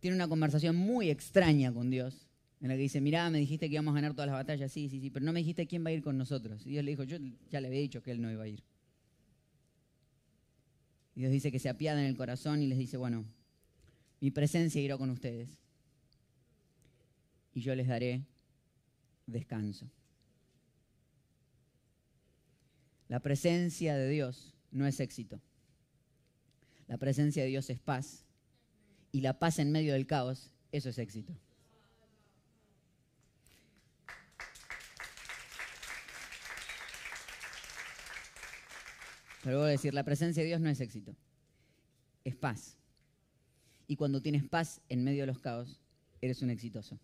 tiene 0.00 0.16
una 0.16 0.26
conversación 0.26 0.74
muy 0.74 1.08
extraña 1.08 1.72
con 1.72 1.88
Dios, 1.88 2.26
en 2.60 2.66
la 2.66 2.74
que 2.74 2.80
dice, 2.80 3.00
mirá, 3.00 3.30
me 3.30 3.38
dijiste 3.38 3.68
que 3.68 3.74
íbamos 3.74 3.92
a 3.92 3.94
ganar 3.94 4.14
todas 4.14 4.26
las 4.26 4.34
batallas, 4.34 4.72
sí, 4.72 4.88
sí, 4.88 5.00
sí, 5.00 5.10
pero 5.10 5.24
no 5.24 5.32
me 5.32 5.38
dijiste 5.38 5.68
quién 5.68 5.84
va 5.84 5.90
a 5.90 5.92
ir 5.92 6.02
con 6.02 6.18
nosotros. 6.18 6.66
Y 6.66 6.70
Dios 6.70 6.84
le 6.84 6.90
dijo, 6.90 7.04
yo 7.04 7.18
ya 7.48 7.60
le 7.60 7.68
había 7.68 7.78
dicho 7.78 8.02
que 8.02 8.10
él 8.10 8.20
no 8.20 8.28
iba 8.28 8.42
a 8.42 8.48
ir. 8.48 8.64
Y 11.14 11.20
Dios 11.20 11.30
dice 11.30 11.52
que 11.52 11.60
se 11.60 11.68
apiada 11.68 12.00
en 12.00 12.08
el 12.08 12.16
corazón 12.16 12.60
y 12.60 12.66
les 12.66 12.76
dice, 12.76 12.96
bueno, 12.96 13.24
mi 14.18 14.32
presencia 14.32 14.82
irá 14.82 14.98
con 14.98 15.10
ustedes. 15.10 15.60
Y 17.52 17.60
yo 17.60 17.72
les 17.76 17.86
daré 17.86 18.24
descanso. 19.28 19.88
La 23.06 23.20
presencia 23.20 23.94
de 23.94 24.08
Dios 24.08 24.54
no 24.74 24.86
es 24.86 25.00
éxito. 25.00 25.40
La 26.88 26.98
presencia 26.98 27.42
de 27.42 27.48
Dios 27.48 27.70
es 27.70 27.78
paz. 27.78 28.26
Y 29.12 29.20
la 29.20 29.38
paz 29.38 29.58
en 29.60 29.72
medio 29.72 29.94
del 29.94 30.06
caos, 30.06 30.50
eso 30.72 30.90
es 30.90 30.98
éxito. 30.98 31.32
Pero 39.44 39.58
voy 39.58 39.68
a 39.68 39.70
decir, 39.70 39.94
la 39.94 40.04
presencia 40.04 40.42
de 40.42 40.48
Dios 40.48 40.60
no 40.60 40.68
es 40.68 40.80
éxito. 40.80 41.14
Es 42.24 42.34
paz. 42.34 42.76
Y 43.86 43.96
cuando 43.96 44.20
tienes 44.20 44.42
paz 44.42 44.80
en 44.88 45.04
medio 45.04 45.22
de 45.22 45.26
los 45.28 45.38
caos, 45.38 45.78
eres 46.20 46.42
un 46.42 46.50
exitoso. 46.50 46.98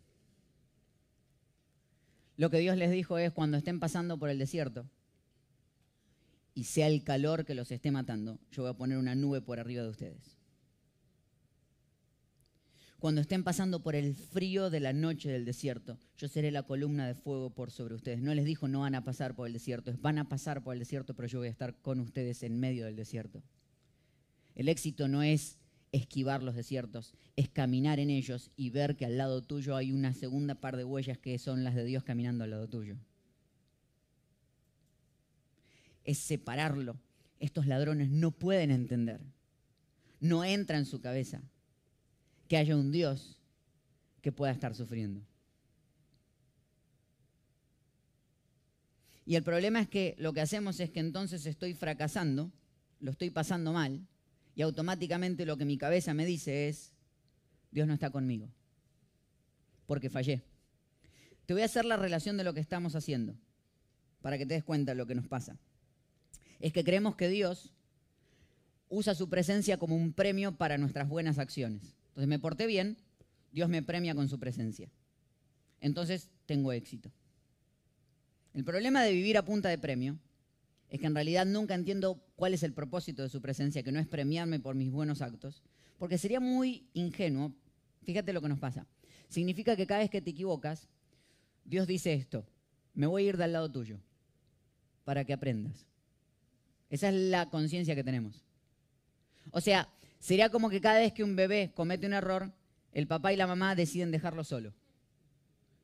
Lo 2.36 2.50
que 2.50 2.58
Dios 2.58 2.76
les 2.76 2.90
dijo 2.90 3.18
es 3.18 3.32
cuando 3.32 3.58
estén 3.58 3.78
pasando 3.78 4.18
por 4.18 4.30
el 4.30 4.38
desierto, 4.38 4.88
y 6.54 6.64
sea 6.64 6.88
el 6.88 7.04
calor 7.04 7.44
que 7.44 7.54
los 7.54 7.70
esté 7.70 7.90
matando, 7.90 8.38
yo 8.50 8.62
voy 8.62 8.70
a 8.70 8.76
poner 8.76 8.98
una 8.98 9.14
nube 9.14 9.40
por 9.40 9.60
arriba 9.60 9.82
de 9.82 9.90
ustedes. 9.90 10.40
cuando 13.00 13.22
estén 13.22 13.42
pasando 13.42 13.82
por 13.82 13.96
el 13.96 14.14
frío 14.14 14.68
de 14.68 14.78
la 14.78 14.92
noche 14.92 15.30
del 15.30 15.46
desierto. 15.46 15.98
Yo 16.18 16.28
seré 16.28 16.50
la 16.50 16.64
columna 16.64 17.06
de 17.06 17.14
fuego 17.14 17.48
por 17.48 17.70
sobre 17.70 17.94
ustedes. 17.94 18.20
No 18.20 18.34
les 18.34 18.44
dijo 18.44 18.68
no 18.68 18.80
van 18.80 18.94
a 18.94 19.04
pasar 19.04 19.34
por 19.34 19.46
el 19.46 19.54
desierto, 19.54 19.90
van 20.00 20.18
a 20.18 20.28
pasar 20.28 20.62
por 20.62 20.74
el 20.74 20.80
desierto, 20.80 21.14
pero 21.14 21.26
yo 21.26 21.38
voy 21.38 21.48
a 21.48 21.50
estar 21.50 21.74
con 21.80 21.98
ustedes 21.98 22.42
en 22.42 22.60
medio 22.60 22.84
del 22.84 22.96
desierto. 22.96 23.42
El 24.54 24.68
éxito 24.68 25.08
no 25.08 25.22
es 25.22 25.58
esquivar 25.92 26.42
los 26.42 26.54
desiertos, 26.54 27.14
es 27.36 27.48
caminar 27.48 27.98
en 28.00 28.10
ellos 28.10 28.50
y 28.54 28.68
ver 28.68 28.96
que 28.96 29.06
al 29.06 29.16
lado 29.16 29.42
tuyo 29.42 29.76
hay 29.76 29.92
una 29.92 30.12
segunda 30.12 30.54
par 30.54 30.76
de 30.76 30.84
huellas 30.84 31.16
que 31.16 31.38
son 31.38 31.64
las 31.64 31.74
de 31.74 31.84
Dios 31.84 32.04
caminando 32.04 32.44
al 32.44 32.50
lado 32.50 32.68
tuyo. 32.68 32.98
Es 36.10 36.18
separarlo. 36.18 36.98
Estos 37.38 37.68
ladrones 37.68 38.10
no 38.10 38.32
pueden 38.32 38.72
entender. 38.72 39.20
No 40.18 40.44
entra 40.44 40.76
en 40.76 40.84
su 40.84 41.00
cabeza 41.00 41.40
que 42.48 42.56
haya 42.56 42.76
un 42.76 42.90
Dios 42.90 43.38
que 44.20 44.32
pueda 44.32 44.50
estar 44.50 44.74
sufriendo. 44.74 45.24
Y 49.24 49.36
el 49.36 49.44
problema 49.44 49.80
es 49.80 49.88
que 49.88 50.16
lo 50.18 50.32
que 50.32 50.40
hacemos 50.40 50.80
es 50.80 50.90
que 50.90 50.98
entonces 50.98 51.46
estoy 51.46 51.74
fracasando, 51.74 52.50
lo 52.98 53.12
estoy 53.12 53.30
pasando 53.30 53.72
mal, 53.72 54.04
y 54.56 54.62
automáticamente 54.62 55.46
lo 55.46 55.56
que 55.56 55.64
mi 55.64 55.78
cabeza 55.78 56.12
me 56.12 56.26
dice 56.26 56.66
es, 56.68 56.92
Dios 57.70 57.86
no 57.86 57.94
está 57.94 58.10
conmigo, 58.10 58.50
porque 59.86 60.10
fallé. 60.10 60.42
Te 61.46 61.52
voy 61.54 61.62
a 61.62 61.66
hacer 61.66 61.84
la 61.84 61.96
relación 61.96 62.36
de 62.36 62.42
lo 62.42 62.52
que 62.52 62.58
estamos 62.58 62.96
haciendo, 62.96 63.36
para 64.22 64.38
que 64.38 64.44
te 64.46 64.54
des 64.54 64.64
cuenta 64.64 64.90
de 64.90 64.96
lo 64.96 65.06
que 65.06 65.14
nos 65.14 65.28
pasa. 65.28 65.56
Es 66.60 66.72
que 66.72 66.84
creemos 66.84 67.16
que 67.16 67.28
Dios 67.28 67.72
usa 68.88 69.14
su 69.14 69.28
presencia 69.28 69.78
como 69.78 69.96
un 69.96 70.12
premio 70.12 70.52
para 70.52 70.78
nuestras 70.78 71.08
buenas 71.08 71.38
acciones. 71.38 71.94
Entonces 72.08 72.28
me 72.28 72.38
porté 72.38 72.66
bien, 72.66 72.98
Dios 73.52 73.68
me 73.68 73.82
premia 73.82 74.14
con 74.14 74.28
su 74.28 74.38
presencia. 74.38 74.90
Entonces 75.80 76.28
tengo 76.46 76.72
éxito. 76.72 77.10
El 78.52 78.64
problema 78.64 79.02
de 79.02 79.12
vivir 79.12 79.38
a 79.38 79.44
punta 79.44 79.68
de 79.68 79.78
premio 79.78 80.18
es 80.90 81.00
que 81.00 81.06
en 81.06 81.14
realidad 81.14 81.46
nunca 81.46 81.74
entiendo 81.74 82.20
cuál 82.34 82.52
es 82.52 82.64
el 82.64 82.72
propósito 82.72 83.22
de 83.22 83.28
su 83.28 83.40
presencia, 83.40 83.82
que 83.82 83.92
no 83.92 84.00
es 84.00 84.08
premiarme 84.08 84.58
por 84.58 84.74
mis 84.74 84.90
buenos 84.90 85.22
actos, 85.22 85.62
porque 85.98 86.18
sería 86.18 86.40
muy 86.40 86.88
ingenuo. 86.92 87.52
Fíjate 88.02 88.32
lo 88.32 88.42
que 88.42 88.48
nos 88.48 88.58
pasa. 88.58 88.86
Significa 89.28 89.76
que 89.76 89.86
cada 89.86 90.00
vez 90.00 90.10
que 90.10 90.20
te 90.20 90.30
equivocas, 90.30 90.88
Dios 91.64 91.86
dice 91.86 92.12
esto, 92.12 92.44
me 92.94 93.06
voy 93.06 93.24
a 93.24 93.28
ir 93.28 93.36
del 93.36 93.52
lado 93.52 93.70
tuyo 93.70 94.00
para 95.04 95.24
que 95.24 95.32
aprendas. 95.32 95.86
Esa 96.90 97.08
es 97.08 97.14
la 97.14 97.48
conciencia 97.48 97.94
que 97.94 98.04
tenemos. 98.04 98.44
O 99.52 99.60
sea, 99.60 99.88
Sería 100.20 100.50
como 100.50 100.68
que 100.68 100.82
cada 100.82 101.00
vez 101.00 101.14
que 101.14 101.24
un 101.24 101.34
bebé 101.34 101.72
comete 101.74 102.06
un 102.06 102.12
error, 102.12 102.52
el 102.92 103.06
papá 103.06 103.32
y 103.32 103.36
la 103.36 103.46
mamá 103.46 103.74
deciden 103.74 104.10
dejarlo 104.10 104.44
solo. 104.44 104.74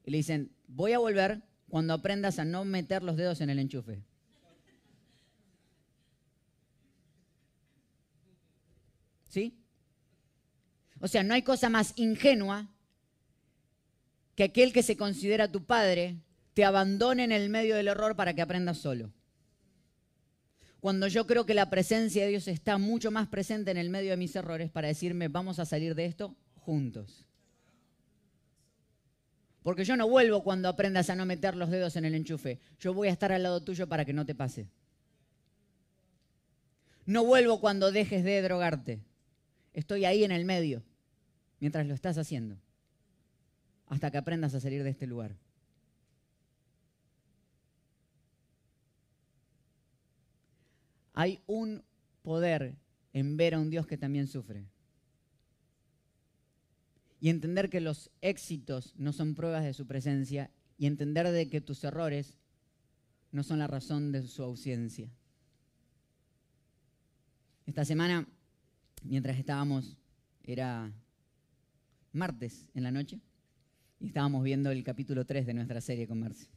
Y 0.04 0.10
le 0.10 0.18
dicen, 0.18 0.52
voy 0.68 0.92
a 0.92 0.98
volver 0.98 1.42
cuando 1.70 1.94
aprendas 1.94 2.38
a 2.38 2.44
no 2.44 2.64
meter 2.64 3.02
los 3.02 3.16
dedos 3.16 3.40
en 3.40 3.48
el 3.50 3.58
enchufe. 3.58 4.04
¿Sí? 9.30 9.58
O 11.00 11.08
sea, 11.08 11.22
no 11.22 11.34
hay 11.34 11.42
cosa 11.42 11.70
más 11.70 11.94
ingenua 11.96 12.68
que 14.34 14.44
aquel 14.44 14.72
que 14.72 14.82
se 14.82 14.98
considera 14.98 15.50
tu 15.50 15.64
padre 15.64 16.18
te 16.52 16.64
abandone 16.64 17.24
en 17.24 17.32
el 17.32 17.48
medio 17.48 17.74
del 17.76 17.88
error 17.88 18.16
para 18.16 18.34
que 18.34 18.42
aprendas 18.42 18.78
solo 18.78 19.12
cuando 20.80 21.08
yo 21.08 21.26
creo 21.26 21.46
que 21.46 21.54
la 21.54 21.70
presencia 21.70 22.24
de 22.24 22.30
Dios 22.30 22.48
está 22.48 22.78
mucho 22.78 23.10
más 23.10 23.28
presente 23.28 23.70
en 23.70 23.76
el 23.76 23.90
medio 23.90 24.10
de 24.10 24.16
mis 24.16 24.36
errores 24.36 24.70
para 24.70 24.88
decirme, 24.88 25.28
vamos 25.28 25.58
a 25.58 25.66
salir 25.66 25.94
de 25.94 26.06
esto 26.06 26.36
juntos. 26.54 27.26
Porque 29.62 29.84
yo 29.84 29.96
no 29.96 30.08
vuelvo 30.08 30.44
cuando 30.44 30.68
aprendas 30.68 31.10
a 31.10 31.16
no 31.16 31.26
meter 31.26 31.56
los 31.56 31.70
dedos 31.70 31.96
en 31.96 32.04
el 32.04 32.14
enchufe. 32.14 32.60
Yo 32.78 32.94
voy 32.94 33.08
a 33.08 33.12
estar 33.12 33.32
al 33.32 33.42
lado 33.42 33.62
tuyo 33.62 33.88
para 33.88 34.04
que 34.04 34.12
no 34.12 34.24
te 34.24 34.34
pase. 34.34 34.68
No 37.04 37.24
vuelvo 37.24 37.60
cuando 37.60 37.90
dejes 37.90 38.22
de 38.22 38.42
drogarte. 38.42 39.00
Estoy 39.72 40.04
ahí 40.04 40.24
en 40.24 40.32
el 40.32 40.44
medio, 40.44 40.82
mientras 41.60 41.86
lo 41.86 41.94
estás 41.94 42.16
haciendo, 42.16 42.58
hasta 43.88 44.10
que 44.10 44.18
aprendas 44.18 44.54
a 44.54 44.60
salir 44.60 44.82
de 44.82 44.90
este 44.90 45.06
lugar. 45.06 45.36
Hay 51.16 51.40
un 51.46 51.82
poder 52.20 52.76
en 53.14 53.38
ver 53.38 53.54
a 53.54 53.58
un 53.58 53.70
Dios 53.70 53.86
que 53.86 53.96
también 53.96 54.28
sufre. 54.28 54.66
Y 57.20 57.30
entender 57.30 57.70
que 57.70 57.80
los 57.80 58.10
éxitos 58.20 58.94
no 58.98 59.14
son 59.14 59.34
pruebas 59.34 59.64
de 59.64 59.72
su 59.72 59.86
presencia 59.86 60.50
y 60.76 60.84
entender 60.84 61.30
de 61.30 61.48
que 61.48 61.62
tus 61.62 61.82
errores 61.84 62.36
no 63.32 63.42
son 63.42 63.58
la 63.58 63.66
razón 63.66 64.12
de 64.12 64.22
su 64.26 64.42
ausencia. 64.42 65.10
Esta 67.64 67.86
semana, 67.86 68.28
mientras 69.02 69.38
estábamos, 69.38 69.96
era 70.44 70.92
martes 72.12 72.66
en 72.74 72.82
la 72.82 72.90
noche, 72.90 73.20
y 74.00 74.08
estábamos 74.08 74.44
viendo 74.44 74.70
el 74.70 74.84
capítulo 74.84 75.24
3 75.24 75.46
de 75.46 75.54
nuestra 75.54 75.80
serie 75.80 76.06
con 76.06 76.20
Marce. 76.20 76.48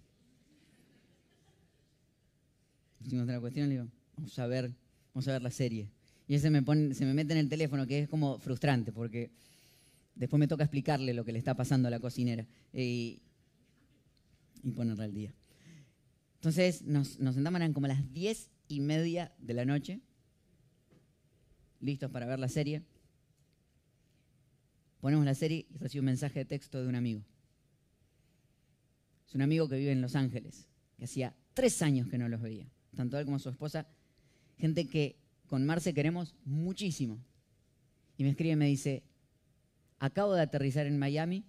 Hicimos 2.99 3.23
otra 3.23 3.39
cuestión, 3.39 3.69
le 3.69 3.75
digo, 3.75 3.98
vamos 4.19 4.37
a 4.37 4.47
ver, 4.47 4.71
vamos 5.13 5.27
a 5.27 5.31
ver 5.31 5.41
la 5.41 5.51
serie. 5.51 5.89
Y 6.27 6.35
ese 6.35 6.49
me 6.49 6.61
se 6.93 7.05
me 7.05 7.13
mete 7.13 7.33
en 7.33 7.39
el 7.39 7.49
teléfono, 7.49 7.87
que 7.87 7.99
es 7.99 8.09
como 8.09 8.37
frustrante, 8.37 8.91
porque 8.91 9.31
después 10.15 10.39
me 10.39 10.47
toca 10.47 10.63
explicarle 10.63 11.13
lo 11.13 11.23
que 11.23 11.31
le 11.31 11.39
está 11.39 11.55
pasando 11.55 11.87
a 11.87 11.91
la 11.91 11.99
cocinera 11.99 12.45
y, 12.73 13.21
y 14.61 14.71
ponerla 14.71 15.05
al 15.05 15.13
día. 15.13 15.33
Entonces 16.35 16.83
nos, 16.83 17.19
nos 17.19 17.35
sentamos, 17.35 17.59
eran 17.59 17.73
como 17.73 17.87
las 17.87 18.11
diez 18.13 18.51
y 18.67 18.81
media 18.81 19.33
de 19.39 19.53
la 19.53 19.65
noche, 19.65 20.01
listos 21.79 22.11
para 22.11 22.25
ver 22.25 22.39
la 22.39 22.49
serie. 22.49 22.83
Ponemos 24.99 25.25
la 25.25 25.33
serie 25.33 25.65
y 25.73 25.77
recibo 25.77 26.01
un 26.01 26.07
mensaje 26.07 26.39
de 26.39 26.45
texto 26.45 26.81
de 26.81 26.87
un 26.87 26.95
amigo. 26.95 27.23
Es 29.27 29.33
un 29.33 29.41
amigo 29.41 29.69
que 29.69 29.77
vive 29.77 29.91
en 29.91 30.01
Los 30.01 30.15
Ángeles, 30.15 30.67
que 30.97 31.05
hacía 31.05 31.33
tres 31.53 31.81
años 31.81 32.09
que 32.09 32.17
no 32.17 32.27
los 32.27 32.41
veía. 32.41 32.67
Tanto 32.95 33.17
él 33.17 33.25
como 33.25 33.39
su 33.39 33.49
esposa 33.49 33.87
gente 34.59 34.87
que 34.87 35.17
con 35.47 35.65
Marce 35.65 35.93
queremos 35.93 36.35
muchísimo. 36.45 37.19
Y 38.17 38.23
me 38.23 38.31
escribe 38.31 38.53
y 38.53 38.57
me 38.57 38.67
dice, 38.67 39.03
acabo 39.97 40.33
de 40.33 40.41
aterrizar 40.41 40.85
en 40.85 40.99
Miami 40.99 41.45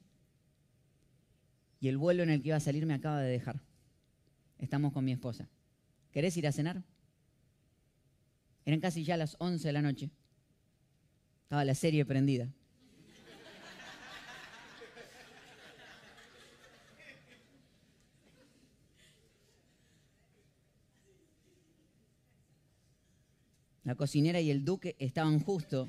y 1.81 1.89
el 1.89 1.99
vuelo 1.99 2.23
en 2.23 2.31
el 2.31 2.43
que 2.43 2.49
iba 2.49 2.57
a 2.57 2.61
salir 2.61 2.87
me 2.87 2.95
acaba 2.95 3.21
de 3.21 3.31
dejar. 3.31 3.61
Estamos 4.59 4.93
con 4.93 5.05
mi 5.05 5.13
esposa. 5.13 5.49
¿Querés 6.13 6.37
ir 6.37 6.47
a 6.47 6.53
cenar? 6.53 6.83
Eran 8.65 8.81
casi 8.81 9.05
ya 9.05 9.17
las 9.17 9.37
11 9.39 9.67
de 9.67 9.73
la 9.73 9.83
noche. 9.83 10.11
Estaba 11.43 11.65
la 11.65 11.75
serie 11.75 12.05
prendida. 12.05 12.53
La 23.91 23.97
cocinera 23.97 24.41
y 24.41 24.53
el 24.53 24.65
duque 24.65 24.95
estaban 25.01 25.41
justo. 25.41 25.89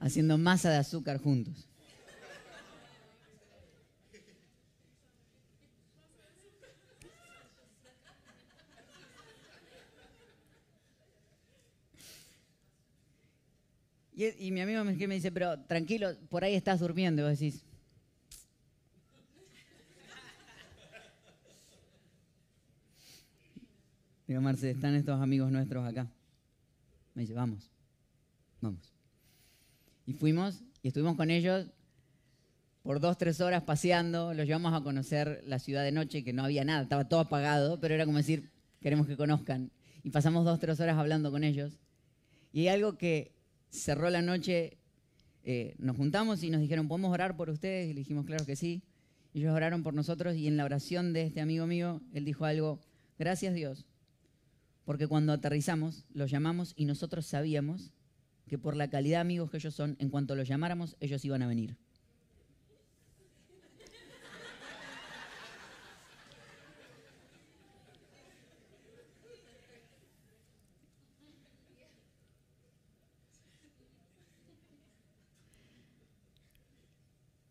haciendo 0.00 0.38
masa 0.38 0.70
de 0.70 0.78
azúcar 0.78 1.18
juntos. 1.18 1.68
Y, 14.14 14.50
mi 14.52 14.62
amigo 14.62 14.82
me 14.84 14.94
dice, 14.94 15.30
pero 15.30 15.60
tranquilo, 15.64 16.16
por 16.30 16.44
ahí 16.44 16.54
estás 16.54 16.80
durmiendo. 16.80 17.20
Y 17.20 17.24
vos 17.26 17.38
decís, 17.38 17.62
Digo, 24.32 24.40
Marce, 24.40 24.70
están 24.70 24.94
estos 24.94 25.20
amigos 25.20 25.52
nuestros 25.52 25.86
acá. 25.86 26.10
Me 27.12 27.20
dice, 27.20 27.34
vamos, 27.34 27.70
vamos. 28.62 28.94
Y 30.06 30.14
fuimos 30.14 30.62
y 30.82 30.88
estuvimos 30.88 31.16
con 31.16 31.30
ellos 31.30 31.66
por 32.82 32.98
dos, 32.98 33.18
tres 33.18 33.42
horas 33.42 33.64
paseando. 33.64 34.32
Los 34.32 34.46
llevamos 34.46 34.72
a 34.72 34.82
conocer 34.82 35.44
la 35.46 35.58
ciudad 35.58 35.84
de 35.84 35.92
noche, 35.92 36.24
que 36.24 36.32
no 36.32 36.44
había 36.44 36.64
nada, 36.64 36.84
estaba 36.84 37.10
todo 37.10 37.20
apagado, 37.20 37.78
pero 37.78 37.92
era 37.92 38.06
como 38.06 38.16
decir, 38.16 38.48
queremos 38.80 39.06
que 39.06 39.18
conozcan. 39.18 39.70
Y 40.02 40.08
pasamos 40.08 40.46
dos, 40.46 40.58
tres 40.58 40.80
horas 40.80 40.96
hablando 40.96 41.30
con 41.30 41.44
ellos. 41.44 41.76
Y 42.54 42.60
hay 42.60 42.68
algo 42.68 42.96
que 42.96 43.34
cerró 43.68 44.08
la 44.08 44.22
noche, 44.22 44.78
eh, 45.44 45.74
nos 45.76 45.94
juntamos 45.94 46.42
y 46.42 46.48
nos 46.48 46.62
dijeron, 46.62 46.88
¿podemos 46.88 47.12
orar 47.12 47.36
por 47.36 47.50
ustedes? 47.50 47.90
Y 47.90 47.92
le 47.92 47.98
dijimos, 47.98 48.24
claro 48.24 48.46
que 48.46 48.56
sí. 48.56 48.82
Y 49.34 49.40
ellos 49.40 49.54
oraron 49.54 49.82
por 49.82 49.92
nosotros 49.92 50.36
y 50.36 50.48
en 50.48 50.56
la 50.56 50.64
oración 50.64 51.12
de 51.12 51.24
este 51.24 51.42
amigo 51.42 51.66
mío, 51.66 52.00
él 52.14 52.24
dijo 52.24 52.46
algo, 52.46 52.80
gracias 53.18 53.52
Dios, 53.52 53.84
Porque 54.84 55.06
cuando 55.06 55.32
aterrizamos, 55.32 56.04
los 56.12 56.30
llamamos 56.30 56.72
y 56.76 56.86
nosotros 56.86 57.26
sabíamos 57.26 57.92
que 58.46 58.58
por 58.58 58.76
la 58.76 58.90
calidad 58.90 59.18
de 59.18 59.22
amigos 59.22 59.50
que 59.50 59.56
ellos 59.58 59.74
son, 59.74 59.96
en 59.98 60.10
cuanto 60.10 60.34
los 60.34 60.48
llamáramos, 60.48 60.96
ellos 61.00 61.24
iban 61.24 61.42
a 61.42 61.46
venir. 61.46 61.76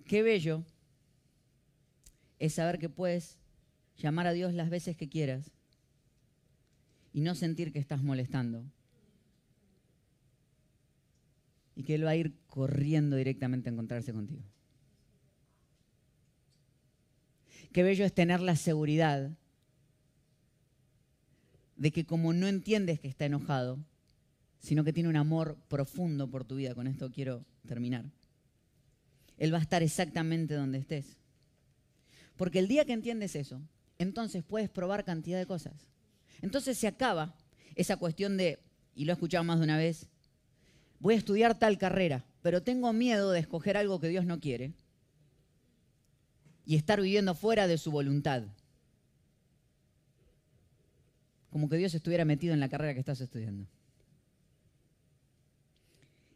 Qué 0.06 0.24
bello 0.24 0.66
es 2.38 2.56
saber 2.56 2.80
que 2.80 2.90
puedes 2.90 3.38
llamar 3.96 4.28
a 4.28 4.34
Dios 4.34 4.54
las 4.54 4.70
veces 4.70 4.98
que 4.98 5.08
quieras 5.08 5.52
y 7.14 7.22
no 7.22 7.36
sentir 7.36 7.72
que 7.72 7.80
estás 7.80 8.04
molestando. 8.04 8.64
Y 11.76 11.84
que 11.84 11.96
Él 11.96 12.06
va 12.06 12.12
a 12.12 12.16
ir 12.16 12.34
corriendo 12.48 13.16
directamente 13.16 13.70
a 13.70 13.74
encontrarse 13.74 14.14
contigo. 14.14 14.44
Qué 17.72 17.84
bello 17.84 18.06
es 18.06 18.14
tener 18.14 18.42
la 18.42 18.56
seguridad 18.56 19.32
de 21.78 21.92
que 21.92 22.06
como 22.06 22.34
no 22.34 22.48
entiendes 22.48 23.00
que 23.00 23.08
está 23.08 23.26
enojado, 23.26 23.80
sino 24.60 24.84
que 24.84 24.94
tiene 24.94 25.10
un 25.10 25.16
amor 25.16 25.58
profundo 25.68 26.30
por 26.30 26.44
tu 26.44 26.56
vida, 26.58 26.76
con 26.76 26.88
esto 26.88 27.10
quiero 27.12 27.46
terminar 27.66 28.06
él 29.42 29.52
va 29.52 29.58
a 29.58 29.62
estar 29.62 29.82
exactamente 29.82 30.54
donde 30.54 30.78
estés. 30.78 31.18
Porque 32.38 32.60
el 32.60 32.68
día 32.68 32.86
que 32.86 32.94
entiendes 32.94 33.36
eso, 33.36 33.60
entonces 33.98 34.44
puedes 34.44 34.70
probar 34.70 35.04
cantidad 35.04 35.40
de 35.40 35.48
cosas. 35.48 35.91
Entonces 36.42 36.78
se 36.78 36.88
acaba 36.88 37.36
esa 37.76 37.98
cuestión 37.98 38.38
de, 38.38 38.60
y 38.96 39.06
lo 39.06 39.12
he 39.12 39.14
escuchado 39.14 39.44
más 39.44 39.60
de 39.60 39.66
una 39.66 39.78
vez, 39.78 40.08
voy 41.00 41.16
a 41.16 41.18
estudiar 41.18 41.58
tal 41.58 41.78
carrera, 41.78 42.26
pero 42.42 42.62
tengo 42.62 42.92
miedo 42.94 43.32
de 43.32 43.40
escoger 43.40 43.78
algo 43.78 44.00
que 44.00 44.10
Dios 44.10 44.26
no 44.26 44.40
quiere 44.40 44.74
y 46.66 46.76
estar 46.76 47.02
viviendo 47.02 47.36
fuera 47.36 47.68
de 47.68 47.78
su 47.78 47.92
voluntad. 47.92 48.44
Como 51.50 51.68
que 51.68 51.78
Dios 51.78 51.94
estuviera 51.94 52.26
metido 52.26 52.54
en 52.54 52.60
la 52.60 52.70
carrera 52.70 52.94
que 52.94 53.00
estás 53.00 53.20
estudiando. 53.22 53.68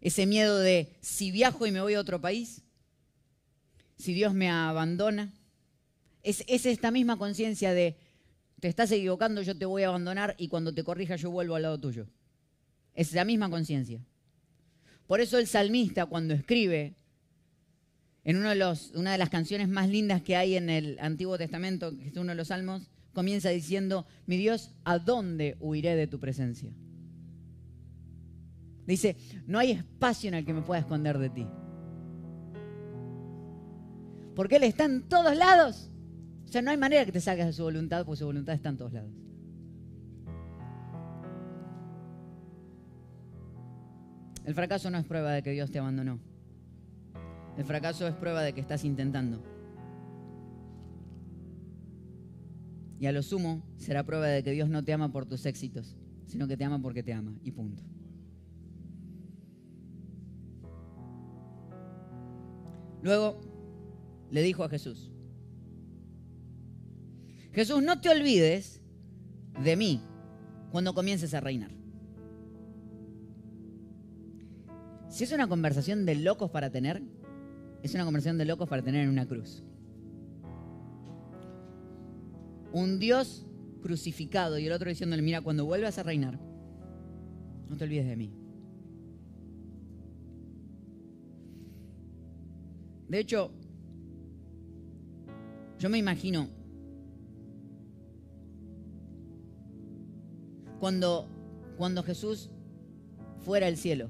Ese 0.01 0.25
miedo 0.25 0.59
de 0.59 0.95
si 1.01 1.31
viajo 1.31 1.65
y 1.65 1.71
me 1.71 1.81
voy 1.81 1.95
a 1.95 1.99
otro 1.99 2.21
país, 2.21 2.61
si 3.97 4.13
Dios 4.13 4.33
me 4.33 4.49
abandona. 4.49 5.33
Es, 6.21 6.43
esta 6.47 6.91
misma 6.91 7.17
conciencia 7.17 7.73
de, 7.73 7.97
te 8.59 8.67
estás 8.67 8.91
equivocando, 8.91 9.41
yo 9.41 9.57
te 9.57 9.65
voy 9.65 9.83
a 9.83 9.89
abandonar 9.89 10.35
y 10.37 10.47
cuando 10.47 10.73
te 10.73 10.83
corrija 10.83 11.15
yo 11.15 11.31
vuelvo 11.31 11.55
al 11.55 11.63
lado 11.63 11.79
tuyo. 11.79 12.07
Es 12.93 13.13
la 13.13 13.25
misma 13.25 13.49
conciencia. 13.49 14.05
Por 15.07 15.21
eso 15.21 15.37
el 15.37 15.47
salmista 15.47 16.05
cuando 16.05 16.33
escribe 16.33 16.95
en 18.23 18.37
una 18.37 18.53
de 19.11 19.17
las 19.17 19.29
canciones 19.29 19.67
más 19.67 19.89
lindas 19.89 20.21
que 20.21 20.35
hay 20.35 20.55
en 20.55 20.69
el 20.69 20.97
Antiguo 20.99 21.37
Testamento, 21.37 21.95
que 21.95 22.07
es 22.07 22.17
uno 22.17 22.31
de 22.31 22.35
los 22.35 22.47
salmos, 22.47 22.89
comienza 23.13 23.49
diciendo, 23.49 24.07
mi 24.25 24.37
Dios, 24.37 24.71
¿a 24.83 24.97
dónde 24.97 25.57
huiré 25.59 25.95
de 25.95 26.07
tu 26.07 26.19
presencia? 26.19 26.71
Dice, 28.87 29.15
no 29.45 29.59
hay 29.59 29.71
espacio 29.71 30.27
en 30.29 30.35
el 30.35 30.45
que 30.45 30.53
me 30.53 30.61
pueda 30.61 30.79
esconder 30.79 31.19
de 31.19 31.29
ti 31.29 31.45
porque 34.35 34.57
Él 34.57 34.63
está 34.63 34.85
en 34.85 35.03
todos 35.03 35.35
lados. 35.35 35.89
O 36.45 36.47
sea, 36.47 36.61
no 36.61 36.71
hay 36.71 36.77
manera 36.77 37.05
que 37.05 37.11
te 37.11 37.19
salgas 37.19 37.47
de 37.47 37.53
su 37.53 37.63
voluntad, 37.63 38.05
porque 38.05 38.19
su 38.19 38.25
voluntad 38.25 38.55
está 38.55 38.69
en 38.69 38.77
todos 38.77 38.93
lados. 38.93 39.11
El 44.45 44.53
fracaso 44.53 44.91
no 44.91 44.99
es 44.99 45.05
prueba 45.05 45.31
de 45.31 45.41
que 45.41 45.51
Dios 45.51 45.71
te 45.71 45.79
abandonó. 45.79 46.19
El 47.57 47.65
fracaso 47.65 48.07
es 48.07 48.13
prueba 48.13 48.43
de 48.43 48.53
que 48.53 48.61
estás 48.61 48.83
intentando. 48.85 49.41
Y 52.99 53.07
a 53.07 53.11
lo 53.11 53.23
sumo 53.23 53.63
será 53.77 54.03
prueba 54.05 54.27
de 54.27 54.43
que 54.43 54.51
Dios 54.51 54.69
no 54.69 54.83
te 54.83 54.93
ama 54.93 55.11
por 55.11 55.25
tus 55.25 55.45
éxitos, 55.45 55.95
sino 56.27 56.47
que 56.47 56.57
te 56.57 56.63
ama 56.63 56.79
porque 56.79 57.01
te 57.01 57.13
ama. 57.13 57.37
Y 57.43 57.51
punto. 57.51 57.83
Luego, 63.01 63.39
le 64.31 64.41
dijo 64.41 64.63
a 64.63 64.69
Jesús. 64.69 65.11
Jesús, 67.55 67.81
no 67.81 68.01
te 68.01 68.09
olvides 68.09 68.81
de 69.63 69.77
mí 69.77 70.01
cuando 70.71 70.93
comiences 70.93 71.33
a 71.33 71.39
reinar. 71.39 71.71
Si 75.07 75.23
es 75.23 75.31
una 75.31 75.47
conversación 75.47 76.05
de 76.05 76.15
locos 76.15 76.51
para 76.51 76.69
tener, 76.69 77.01
es 77.81 77.93
una 77.93 78.03
conversación 78.03 78.37
de 78.37 78.43
locos 78.43 78.67
para 78.67 78.81
tener 78.81 79.03
en 79.03 79.09
una 79.09 79.25
cruz. 79.25 79.63
Un 82.73 82.99
Dios 82.99 83.45
crucificado 83.81 84.59
y 84.59 84.65
el 84.65 84.73
otro 84.73 84.89
diciéndole, 84.89 85.21
mira, 85.21 85.39
cuando 85.39 85.63
vuelvas 85.63 85.97
a 85.97 86.03
reinar, 86.03 86.37
no 87.69 87.77
te 87.77 87.85
olvides 87.85 88.05
de 88.05 88.17
mí. 88.17 88.33
De 93.07 93.19
hecho, 93.19 93.53
yo 95.79 95.89
me 95.89 95.97
imagino 95.97 96.49
cuando, 100.79 101.27
cuando 101.77 102.03
Jesús 102.03 102.49
fuera 103.39 103.67
al 103.67 103.77
cielo 103.77 104.09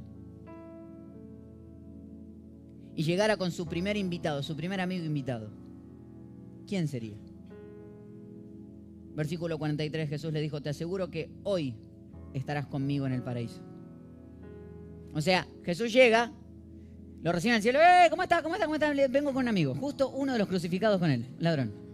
y 2.95 3.03
llegara 3.03 3.37
con 3.37 3.51
su 3.51 3.65
primer 3.65 3.97
invitado, 3.97 4.41
su 4.43 4.55
primer 4.55 4.79
amigo 4.79 5.05
invitado. 5.05 5.49
¿Quién 6.67 6.87
sería? 6.87 7.17
Versículo 9.15 9.57
43, 9.57 10.09
Jesús 10.09 10.33
le 10.33 10.41
dijo, 10.41 10.61
te 10.61 10.69
aseguro 10.69 11.09
que 11.09 11.29
hoy 11.43 11.75
estarás 12.33 12.65
conmigo 12.65 13.05
en 13.05 13.13
el 13.13 13.21
paraíso. 13.21 13.61
O 15.13 15.21
sea, 15.21 15.47
Jesús 15.63 15.93
llega 15.93 16.33
lo 17.25 17.31
reciben 17.31 17.55
al 17.55 17.61
cielo. 17.63 17.79
¡Eh! 17.79 18.07
¿Cómo 18.11 18.21
está? 18.21 18.43
¿Cómo 18.43 18.53
está? 18.53 18.67
¿Cómo 18.67 18.75
está? 18.75 18.93
Vengo 19.09 19.33
con 19.33 19.37
un 19.37 19.47
amigo. 19.47 19.73
Justo 19.73 20.11
uno 20.11 20.33
de 20.33 20.37
los 20.37 20.47
crucificados 20.47 20.99
con 20.99 21.09
él, 21.09 21.25
ladrón. 21.39 21.84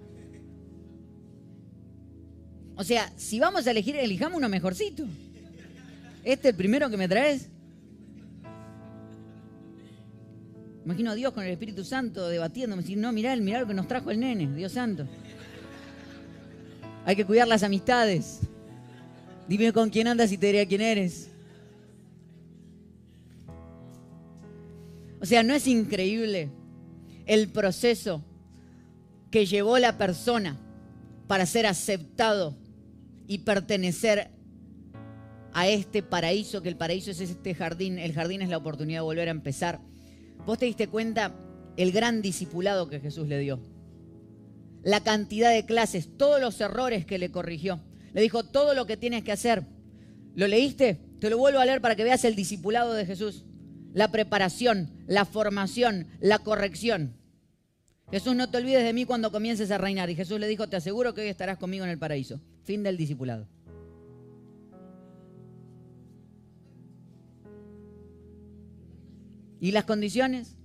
O 2.81 2.83
sea, 2.83 3.13
si 3.15 3.39
vamos 3.39 3.67
a 3.67 3.71
elegir, 3.71 3.95
elijamos 3.95 4.39
uno 4.39 4.49
mejorcito. 4.49 5.05
Este 6.23 6.49
el 6.49 6.55
primero 6.55 6.89
que 6.89 6.97
me 6.97 7.07
traes. 7.07 7.47
Imagino 10.83 11.11
a 11.11 11.13
Dios 11.13 11.31
con 11.31 11.43
el 11.43 11.51
Espíritu 11.51 11.83
Santo 11.83 12.27
debatiéndome. 12.27 12.81
Si 12.81 12.95
no, 12.95 13.11
mirá, 13.11 13.35
mirá 13.35 13.59
lo 13.59 13.67
que 13.67 13.75
nos 13.75 13.87
trajo 13.87 14.09
el 14.09 14.19
nene, 14.19 14.51
Dios 14.55 14.71
santo. 14.71 15.07
Hay 17.05 17.15
que 17.15 17.23
cuidar 17.23 17.47
las 17.47 17.61
amistades. 17.61 18.39
Dime 19.47 19.71
con 19.73 19.91
quién 19.91 20.07
andas 20.07 20.31
y 20.31 20.39
te 20.39 20.47
diré 20.47 20.65
quién 20.65 20.81
eres. 20.81 21.29
O 25.19 25.25
sea, 25.27 25.43
¿no 25.43 25.53
es 25.53 25.67
increíble 25.67 26.49
el 27.27 27.47
proceso 27.49 28.23
que 29.29 29.45
llevó 29.45 29.77
la 29.77 29.99
persona 29.99 30.57
para 31.27 31.45
ser 31.45 31.67
aceptado 31.67 32.59
y 33.31 33.37
pertenecer 33.37 34.29
a 35.53 35.65
este 35.65 36.03
paraíso, 36.03 36.61
que 36.61 36.67
el 36.67 36.75
paraíso 36.75 37.11
es 37.11 37.21
este 37.21 37.55
jardín, 37.55 37.97
el 37.97 38.11
jardín 38.11 38.41
es 38.41 38.49
la 38.49 38.57
oportunidad 38.57 38.99
de 38.99 39.05
volver 39.05 39.29
a 39.29 39.31
empezar. 39.31 39.79
Vos 40.45 40.57
te 40.57 40.65
diste 40.65 40.89
cuenta 40.89 41.33
el 41.77 41.93
gran 41.93 42.21
discipulado 42.21 42.89
que 42.89 42.99
Jesús 42.99 43.29
le 43.29 43.39
dio, 43.39 43.61
la 44.83 45.01
cantidad 45.01 45.49
de 45.53 45.65
clases, 45.65 46.09
todos 46.17 46.41
los 46.41 46.59
errores 46.59 47.05
que 47.05 47.17
le 47.17 47.31
corrigió. 47.31 47.79
Le 48.11 48.21
dijo 48.21 48.43
todo 48.43 48.73
lo 48.73 48.85
que 48.85 48.97
tienes 48.97 49.23
que 49.23 49.31
hacer. 49.31 49.63
¿Lo 50.35 50.49
leíste? 50.49 50.99
Te 51.21 51.29
lo 51.29 51.37
vuelvo 51.37 51.59
a 51.59 51.65
leer 51.65 51.79
para 51.79 51.95
que 51.95 52.03
veas 52.03 52.25
el 52.25 52.35
discipulado 52.35 52.93
de 52.93 53.05
Jesús 53.05 53.45
la 53.93 54.11
preparación, 54.11 54.91
la 55.07 55.23
formación, 55.23 56.07
la 56.19 56.39
corrección. 56.39 57.15
Jesús, 58.11 58.35
no 58.35 58.49
te 58.49 58.57
olvides 58.57 58.83
de 58.83 58.91
mí 58.91 59.05
cuando 59.05 59.31
comiences 59.31 59.71
a 59.71 59.77
reinar. 59.77 60.09
Y 60.09 60.15
Jesús 60.15 60.37
le 60.37 60.49
dijo, 60.49 60.67
te 60.67 60.75
aseguro 60.75 61.13
que 61.13 61.21
hoy 61.21 61.27
estarás 61.27 61.57
conmigo 61.57 61.85
en 61.85 61.91
el 61.91 61.97
paraíso. 61.97 62.41
Fin 62.63 62.83
del 62.83 62.97
discipulado. 62.97 63.47
¿Y 69.59 69.71
las 69.71 69.85
condiciones? 69.85 70.57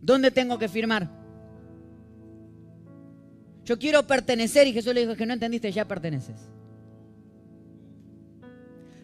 ¿Dónde 0.00 0.30
tengo 0.30 0.58
que 0.58 0.68
firmar? 0.68 1.10
Yo 3.64 3.78
quiero 3.78 4.06
pertenecer 4.06 4.66
y 4.66 4.72
Jesús 4.72 4.94
le 4.94 5.00
dijo 5.00 5.16
que 5.16 5.26
no 5.26 5.34
entendiste, 5.34 5.70
ya 5.70 5.86
perteneces. 5.86 6.48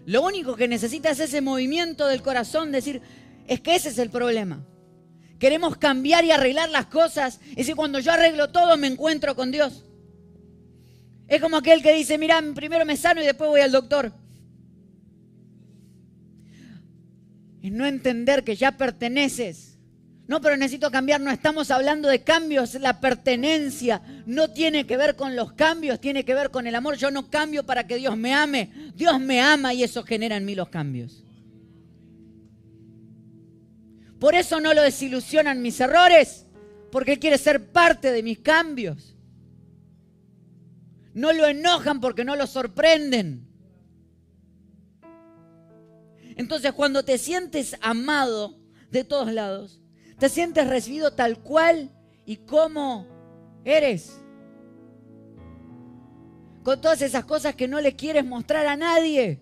Lo 0.06 0.22
único 0.22 0.54
que 0.54 0.68
necesita 0.68 1.10
es 1.10 1.20
ese 1.20 1.40
movimiento 1.40 2.06
del 2.06 2.22
corazón, 2.22 2.70
decir, 2.70 3.02
es 3.48 3.60
que 3.60 3.74
ese 3.74 3.88
es 3.88 3.98
el 3.98 4.10
problema. 4.10 4.64
Queremos 5.38 5.76
cambiar 5.76 6.24
y 6.24 6.30
arreglar 6.30 6.70
las 6.70 6.86
cosas. 6.86 7.40
Es 7.50 7.56
decir, 7.56 7.76
cuando 7.76 7.98
yo 7.98 8.12
arreglo 8.12 8.50
todo 8.50 8.76
me 8.76 8.86
encuentro 8.86 9.34
con 9.34 9.50
Dios. 9.50 9.85
Es 11.28 11.40
como 11.40 11.56
aquel 11.56 11.82
que 11.82 11.92
dice, 11.92 12.18
mira, 12.18 12.40
primero 12.54 12.84
me 12.84 12.96
sano 12.96 13.20
y 13.22 13.26
después 13.26 13.50
voy 13.50 13.60
al 13.60 13.72
doctor. 13.72 14.12
Es 17.62 17.72
no 17.72 17.84
entender 17.84 18.44
que 18.44 18.54
ya 18.54 18.76
perteneces. 18.76 19.76
No, 20.28 20.40
pero 20.40 20.56
necesito 20.56 20.90
cambiar. 20.90 21.20
No 21.20 21.30
estamos 21.30 21.70
hablando 21.70 22.08
de 22.08 22.22
cambios. 22.22 22.74
La 22.74 23.00
pertenencia 23.00 24.02
no 24.24 24.50
tiene 24.50 24.86
que 24.86 24.96
ver 24.96 25.16
con 25.16 25.34
los 25.34 25.52
cambios, 25.52 26.00
tiene 26.00 26.24
que 26.24 26.34
ver 26.34 26.50
con 26.50 26.66
el 26.66 26.74
amor. 26.74 26.96
Yo 26.96 27.10
no 27.10 27.28
cambio 27.28 27.64
para 27.64 27.86
que 27.86 27.96
Dios 27.96 28.16
me 28.16 28.32
ame. 28.32 28.70
Dios 28.94 29.20
me 29.20 29.40
ama 29.40 29.74
y 29.74 29.82
eso 29.82 30.04
genera 30.04 30.36
en 30.36 30.44
mí 30.44 30.54
los 30.54 30.68
cambios. 30.68 31.24
Por 34.20 34.34
eso 34.34 34.60
no 34.60 34.72
lo 34.72 34.82
desilusionan 34.82 35.60
mis 35.60 35.78
errores, 35.80 36.46
porque 36.90 37.12
Él 37.12 37.18
quiere 37.18 37.36
ser 37.36 37.70
parte 37.70 38.12
de 38.12 38.22
mis 38.22 38.38
cambios. 38.38 39.15
No 41.16 41.32
lo 41.32 41.46
enojan 41.46 42.02
porque 42.02 42.26
no 42.26 42.36
lo 42.36 42.46
sorprenden. 42.46 43.48
Entonces 46.36 46.74
cuando 46.74 47.06
te 47.06 47.16
sientes 47.16 47.74
amado 47.80 48.58
de 48.90 49.02
todos 49.02 49.32
lados, 49.32 49.80
te 50.18 50.28
sientes 50.28 50.68
recibido 50.68 51.14
tal 51.14 51.38
cual 51.38 51.90
y 52.26 52.36
como 52.36 53.06
eres. 53.64 54.20
Con 56.62 56.82
todas 56.82 57.00
esas 57.00 57.24
cosas 57.24 57.54
que 57.54 57.66
no 57.66 57.80
le 57.80 57.96
quieres 57.96 58.26
mostrar 58.26 58.66
a 58.66 58.76
nadie. 58.76 59.40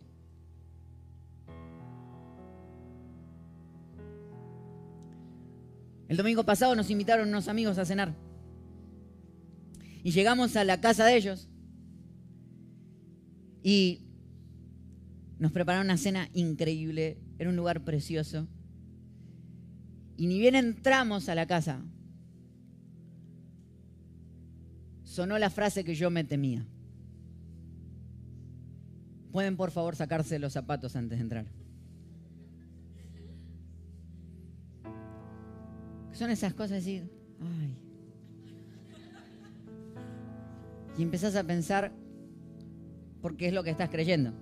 El 6.06 6.16
domingo 6.16 6.44
pasado 6.44 6.76
nos 6.76 6.88
invitaron 6.90 7.30
unos 7.30 7.48
amigos 7.48 7.78
a 7.78 7.84
cenar. 7.84 8.14
Y 10.04 10.12
llegamos 10.12 10.54
a 10.54 10.62
la 10.62 10.80
casa 10.80 11.06
de 11.06 11.16
ellos. 11.16 11.48
Y 13.64 14.02
nos 15.38 15.50
prepararon 15.50 15.86
una 15.86 15.96
cena 15.96 16.28
increíble. 16.34 17.18
Era 17.38 17.50
un 17.50 17.56
lugar 17.56 17.82
precioso. 17.82 18.46
Y 20.16 20.26
ni 20.26 20.38
bien 20.38 20.54
entramos 20.54 21.28
a 21.28 21.34
la 21.34 21.46
casa, 21.46 21.82
sonó 25.02 25.38
la 25.38 25.50
frase 25.50 25.82
que 25.82 25.94
yo 25.94 26.10
me 26.10 26.22
temía. 26.24 26.66
¿Pueden 29.32 29.56
por 29.56 29.72
favor 29.72 29.96
sacarse 29.96 30.38
los 30.38 30.52
zapatos 30.52 30.94
antes 30.94 31.18
de 31.18 31.22
entrar? 31.22 31.46
Son 36.12 36.30
esas 36.30 36.54
cosas 36.54 36.82
así, 36.82 37.02
ay. 37.40 37.76
Y 40.96 41.02
empezás 41.02 41.34
a 41.34 41.42
pensar, 41.42 41.92
porque 43.24 43.46
es 43.46 43.54
lo 43.54 43.64
que 43.64 43.70
estás 43.70 43.88
creyendo. 43.88 44.34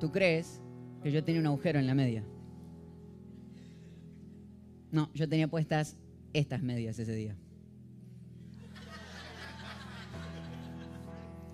Tú 0.00 0.10
crees 0.10 0.62
que 1.02 1.12
yo 1.12 1.22
tenía 1.22 1.42
un 1.42 1.46
agujero 1.46 1.78
en 1.78 1.86
la 1.86 1.94
media. 1.94 2.24
No, 4.90 5.10
yo 5.12 5.28
tenía 5.28 5.46
puestas 5.46 5.98
estas 6.32 6.62
medias 6.62 6.98
ese 6.98 7.14
día. 7.14 7.36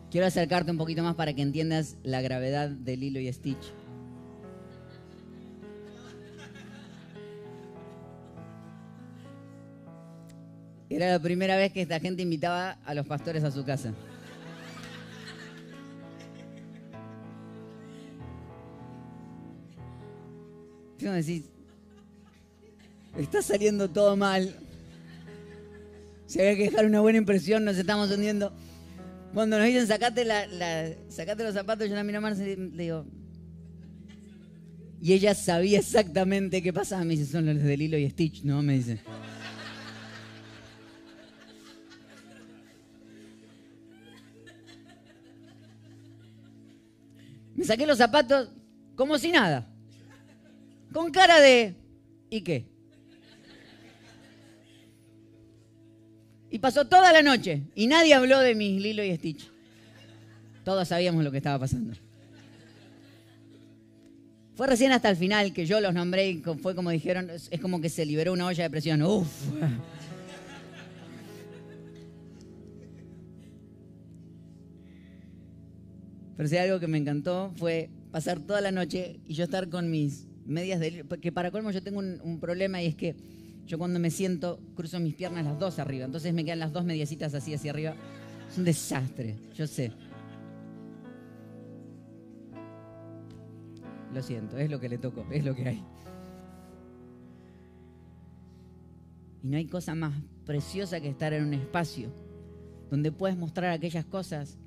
Quiero 0.09 0.29
acercarte 0.29 0.71
un 0.71 0.79
poquito 0.79 1.03
más 1.03 1.17
para 1.17 1.33
que 1.33 1.43
entiendas 1.43 1.97
la 2.05 2.21
gravedad 2.21 2.71
del 2.71 3.03
hilo 3.03 3.19
y 3.19 3.33
Stitch. 3.33 3.73
Era 10.89 11.11
la 11.11 11.19
primera 11.19 11.57
vez 11.57 11.73
que 11.73 11.83
esta 11.83 11.99
gente 11.99 12.23
invitaba 12.23 12.79
a 12.85 12.95
los 12.95 13.09
pastores 13.09 13.43
a 13.43 13.51
su 13.51 13.65
casa. 13.65 13.93
¿Qué 21.07 21.13
decís? 21.13 21.45
Está 23.17 23.41
saliendo 23.41 23.89
todo 23.89 24.17
mal. 24.17 24.57
Si 26.27 26.41
había 26.41 26.57
que 26.57 26.65
dejar 26.65 26.85
una 26.85 27.01
buena 27.01 27.19
impresión, 27.19 27.65
nos 27.65 27.79
estamos 27.79 28.11
hundiendo. 28.11 28.53
Cuando 29.33 29.57
nos 29.57 29.69
dicen 29.69 29.87
sacate, 29.87 30.25
la, 30.25 30.49
sacate 31.09 31.45
los 31.45 31.55
zapatos, 31.55 31.89
yo 31.89 31.95
la 31.95 32.03
miro 32.03 32.19
a 32.19 32.23
Marce 32.23 32.57
le 32.57 32.83
digo. 32.83 33.07
Y 35.01 35.13
ella 35.13 35.37
sabía 35.37 35.79
exactamente 35.79 36.61
qué 36.61 36.73
pasaba. 36.73 37.05
Me 37.05 37.17
dice, 37.17 37.31
son 37.31 37.47
los 37.47 37.63
de 37.63 37.77
Lilo 37.77 37.97
y 37.99 38.11
Stitch, 38.11 38.43
¿no? 38.43 38.61
Me 38.61 38.73
dice. 38.75 38.99
Me 47.55 47.65
saqué 47.65 47.87
los 47.87 47.99
zapatos 47.99 48.51
como 48.97 49.17
si 49.19 49.31
nada. 49.31 49.71
Con 50.93 51.11
cara 51.11 51.41
de... 51.41 51.75
¿Y 52.31 52.41
qué? 52.43 52.67
Y 56.51 56.59
pasó 56.59 56.87
toda 56.87 57.13
la 57.13 57.23
noche 57.23 57.65
y 57.75 57.87
nadie 57.87 58.15
habló 58.15 58.41
de 58.41 58.55
mis 58.55 58.81
Lilo 58.81 59.05
y 59.05 59.15
Stitch. 59.17 59.51
Todos 60.65 60.89
sabíamos 60.89 61.23
lo 61.23 61.31
que 61.31 61.37
estaba 61.37 61.59
pasando. 61.59 61.95
Fue 64.55 64.67
recién 64.67 64.91
hasta 64.93 65.11
el 65.11 65.17
final 65.17 65.53
que 65.53 65.67
yo 65.67 65.81
los 65.81 65.93
nombré 65.93 66.31
y 66.31 66.43
fue 66.63 66.75
como 66.75 66.91
dijeron, 66.91 67.29
es 67.31 67.61
como 67.61 67.81
que 67.81 67.91
se 67.91 68.07
liberó 68.07 68.33
una 68.33 68.47
olla 68.47 68.63
de 68.63 68.71
presión. 68.71 69.03
Uf. 69.03 69.29
Pero 76.37 76.49
si 76.49 76.57
algo 76.57 76.81
que 76.81 76.87
me 76.87 76.99
encantó 76.99 77.53
fue 77.57 77.91
pasar 78.11 78.41
toda 78.41 78.61
la 78.61 78.73
noche 78.73 79.21
y 79.27 79.35
yo 79.35 79.45
estar 79.45 79.69
con 79.69 79.91
mis 79.91 80.27
medias 80.47 80.81
de... 80.81 81.05
Que 81.21 81.33
para 81.33 81.51
colmo 81.51 81.71
yo 81.71 81.83
tengo 81.83 81.99
un, 81.99 82.39
problema 82.41 82.83
y 82.83 82.87
es 82.87 82.95
que 82.95 83.17
yo 83.67 83.79
cuando 83.79 83.99
me 83.99 84.11
siento 84.11 84.61
cruzo 84.75 85.01
mis 85.01 85.15
piernas 85.15 85.45
las 85.45 85.59
dos 85.59 85.79
arriba. 85.79 86.05
Entonces 86.05 86.33
me 86.33 86.45
quedan 86.45 86.61
las 86.61 86.73
dos 86.73 86.85
mediecitas 86.85 87.35
así 87.35 87.55
hacia 87.55 87.71
arriba. 87.71 87.95
Es 88.51 88.59
un 88.59 88.65
desastre, 88.65 89.37
yo 89.57 89.67
sé. 89.67 89.93
Lo 94.15 94.23
siento, 94.23 94.57
es 94.57 94.71
lo 94.71 94.81
que 94.81 94.89
le 94.89 94.99
tocó, 94.99 95.27
es 95.31 95.45
lo 95.45 95.55
que 95.55 95.69
hay. 95.69 95.85
Y 99.43 99.49
no 99.49 99.57
hay 99.57 99.67
cosa 99.67 99.95
más 99.95 100.15
preciosa 100.45 101.01
que 101.01 101.09
estar 101.09 101.33
en 101.33 101.45
un 101.45 101.55
espacio 101.55 102.11
donde 102.91 103.13
puedes 103.13 103.37
mostrar 103.37 103.73
aquellas 103.73 104.05
cosas 104.05 104.59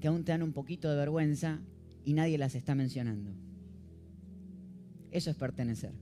que 0.00 0.08
aún 0.08 0.24
te 0.24 0.32
dan 0.32 0.42
un 0.42 0.52
poquito 0.52 0.90
de 0.90 0.96
vergüenza 0.96 1.60
y 2.04 2.14
nadie 2.14 2.38
las 2.38 2.54
está 2.54 2.74
mencionando. 2.74 3.32
Eso 5.10 5.30
es 5.30 5.36
pertenecer. 5.36 5.92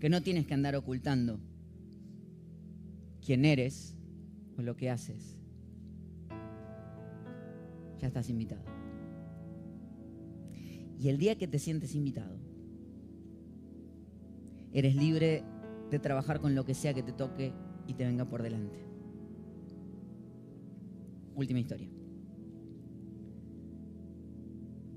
Que 0.00 0.08
no 0.08 0.22
tienes 0.22 0.46
que 0.46 0.54
andar 0.54 0.76
ocultando 0.76 1.40
quién 3.24 3.44
eres 3.44 3.94
o 4.56 4.62
lo 4.62 4.76
que 4.76 4.90
haces. 4.90 5.36
Ya 8.00 8.08
estás 8.08 8.28
invitado. 8.30 8.64
Y 10.98 11.08
el 11.08 11.18
día 11.18 11.36
que 11.36 11.46
te 11.46 11.58
sientes 11.58 11.94
invitado, 11.94 12.38
eres 14.72 14.94
libre 14.96 15.44
de 15.90 15.98
trabajar 15.98 16.40
con 16.40 16.54
lo 16.54 16.64
que 16.64 16.74
sea 16.74 16.94
que 16.94 17.02
te 17.02 17.12
toque 17.12 17.52
y 17.86 17.94
te 17.94 18.04
venga 18.04 18.24
por 18.24 18.42
delante. 18.42 18.78
Última 21.34 21.60
historia. 21.60 21.88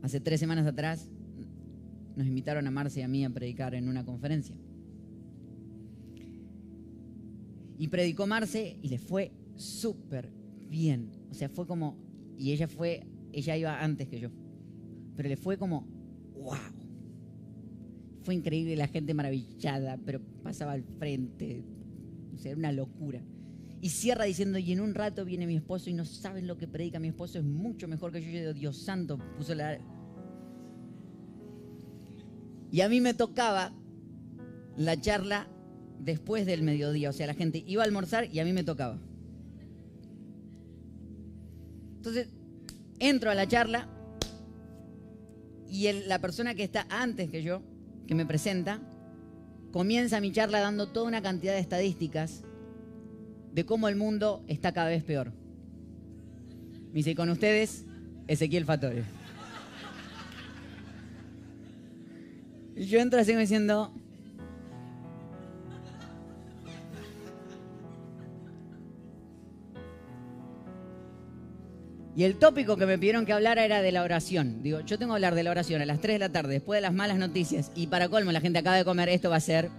Hace 0.02 0.22
tres 0.22 0.40
semanas 0.40 0.66
atrás 0.66 1.10
nos 2.20 2.28
invitaron 2.28 2.68
a 2.68 2.72
Marcia 2.72 3.00
y 3.00 3.04
a 3.04 3.08
mí 3.08 3.24
a 3.24 3.30
predicar 3.30 3.74
en 3.74 3.88
una 3.88 4.04
conferencia. 4.04 4.54
Y 7.78 7.88
predicó 7.88 8.28
Marce 8.28 8.78
y 8.82 8.90
le 8.90 9.00
fue 9.00 9.32
súper 9.56 10.30
bien. 10.70 11.12
O 11.32 11.34
sea, 11.34 11.48
fue 11.48 11.66
como, 11.66 11.98
y 12.38 12.52
ella 12.52 12.68
fue, 12.68 13.08
ella 13.32 13.56
iba 13.56 13.82
antes 13.82 14.10
que 14.10 14.20
yo, 14.20 14.32
pero 15.16 15.30
le 15.30 15.38
fue 15.38 15.58
como, 15.58 15.88
wow. 16.34 16.58
Fue 18.24 18.36
increíble, 18.36 18.76
la 18.76 18.90
gente 18.90 19.14
maravillada, 19.14 19.98
pero 20.06 20.20
pasaba 20.44 20.74
al 20.74 20.84
frente. 20.84 21.64
O 22.34 22.38
sea, 22.38 22.52
era 22.52 22.60
una 22.60 22.74
locura. 22.74 23.24
Y 23.80 23.92
cierra 23.92 24.26
diciendo, 24.26 24.60
y 24.60 24.74
en 24.74 24.82
un 24.82 24.94
rato 24.94 25.24
viene 25.24 25.48
mi 25.48 25.56
esposo 25.56 25.90
y 25.90 25.94
no 25.94 26.04
saben 26.04 26.48
lo 26.48 26.58
que 26.58 26.68
predica 26.68 27.00
mi 27.00 27.08
esposo, 27.08 27.40
es 27.40 27.46
mucho 27.46 27.88
mejor 27.88 28.12
que 28.12 28.22
yo. 28.22 28.30
Yo 28.30 28.40
digo, 28.40 28.54
Dios 28.54 28.78
santo, 28.78 29.18
puso 29.38 29.56
la... 29.56 29.80
Y 32.72 32.82
a 32.82 32.90
mí 32.90 33.02
me 33.02 33.14
tocaba 33.14 33.72
la 34.78 35.00
charla 35.00 35.48
después 36.00 36.46
del 36.46 36.64
mediodía, 36.64 37.10
o 37.10 37.14
sea, 37.14 37.28
la 37.28 37.34
gente 37.34 37.64
iba 37.68 37.84
a 37.84 37.86
almorzar 37.86 38.34
y 38.34 38.40
a 38.40 38.46
mí 38.46 38.54
me 38.54 38.64
tocaba. 38.64 38.98
Entonces, 41.98 42.30
entro 43.00 43.30
a 43.30 43.36
la 43.36 43.48
charla 43.48 43.90
y 45.70 45.92
la 46.08 46.20
persona 46.20 46.56
que 46.56 46.64
está 46.64 46.88
antes 46.90 47.30
que 47.30 47.44
yo, 47.44 47.62
que 48.08 48.16
me 48.16 48.26
presenta, 48.26 48.80
comienza 49.72 50.22
mi 50.22 50.32
charla 50.32 50.62
dando 50.62 50.88
toda 50.88 51.08
una 51.08 51.22
cantidad 51.22 51.54
de 51.54 51.60
estadísticas 51.60 52.44
de 53.54 53.66
cómo 53.66 53.88
el 53.88 53.96
mundo 53.96 54.44
está 54.48 54.72
cada 54.72 54.90
vez 54.90 55.04
peor. 55.04 55.32
Me 56.92 56.96
dice, 56.96 57.16
con 57.16 57.30
ustedes, 57.30 57.86
Ezequiel 58.28 58.66
Fatore. 58.66 59.19
Y 62.80 62.86
yo 62.86 63.02
entro 63.02 63.20
así 63.20 63.36
diciendo, 63.36 63.94
Y 72.16 72.24
el 72.26 72.38
tópico 72.38 72.76
que 72.76 72.86
me 72.86 72.98
pidieron 72.98 73.26
que 73.26 73.32
hablara 73.32 73.64
era 73.64 73.82
de 73.82 73.94
la 73.94 74.04
oración. 74.04 74.62
Digo, 74.62 74.82
yo 74.82 74.98
tengo 74.98 75.14
que 75.14 75.18
hablar 75.18 75.36
de 75.36 75.44
la 75.44 75.52
oración 75.52 75.82
a 75.82 75.86
las 75.86 76.02
3 76.02 76.16
de 76.16 76.20
la 76.20 76.30
tarde, 76.30 76.54
después 76.54 76.78
de 76.78 76.82
las 76.82 76.94
malas 76.94 77.18
noticias. 77.18 77.72
Y 77.76 77.88
para 77.88 78.10
colmo, 78.10 78.34
la 78.34 78.42
gente 78.42 78.60
acaba 78.60 78.76
de 78.76 78.84
comer, 78.84 79.08
esto 79.08 79.30
va 79.30 79.38
a 79.38 79.42
ser. 79.42 79.70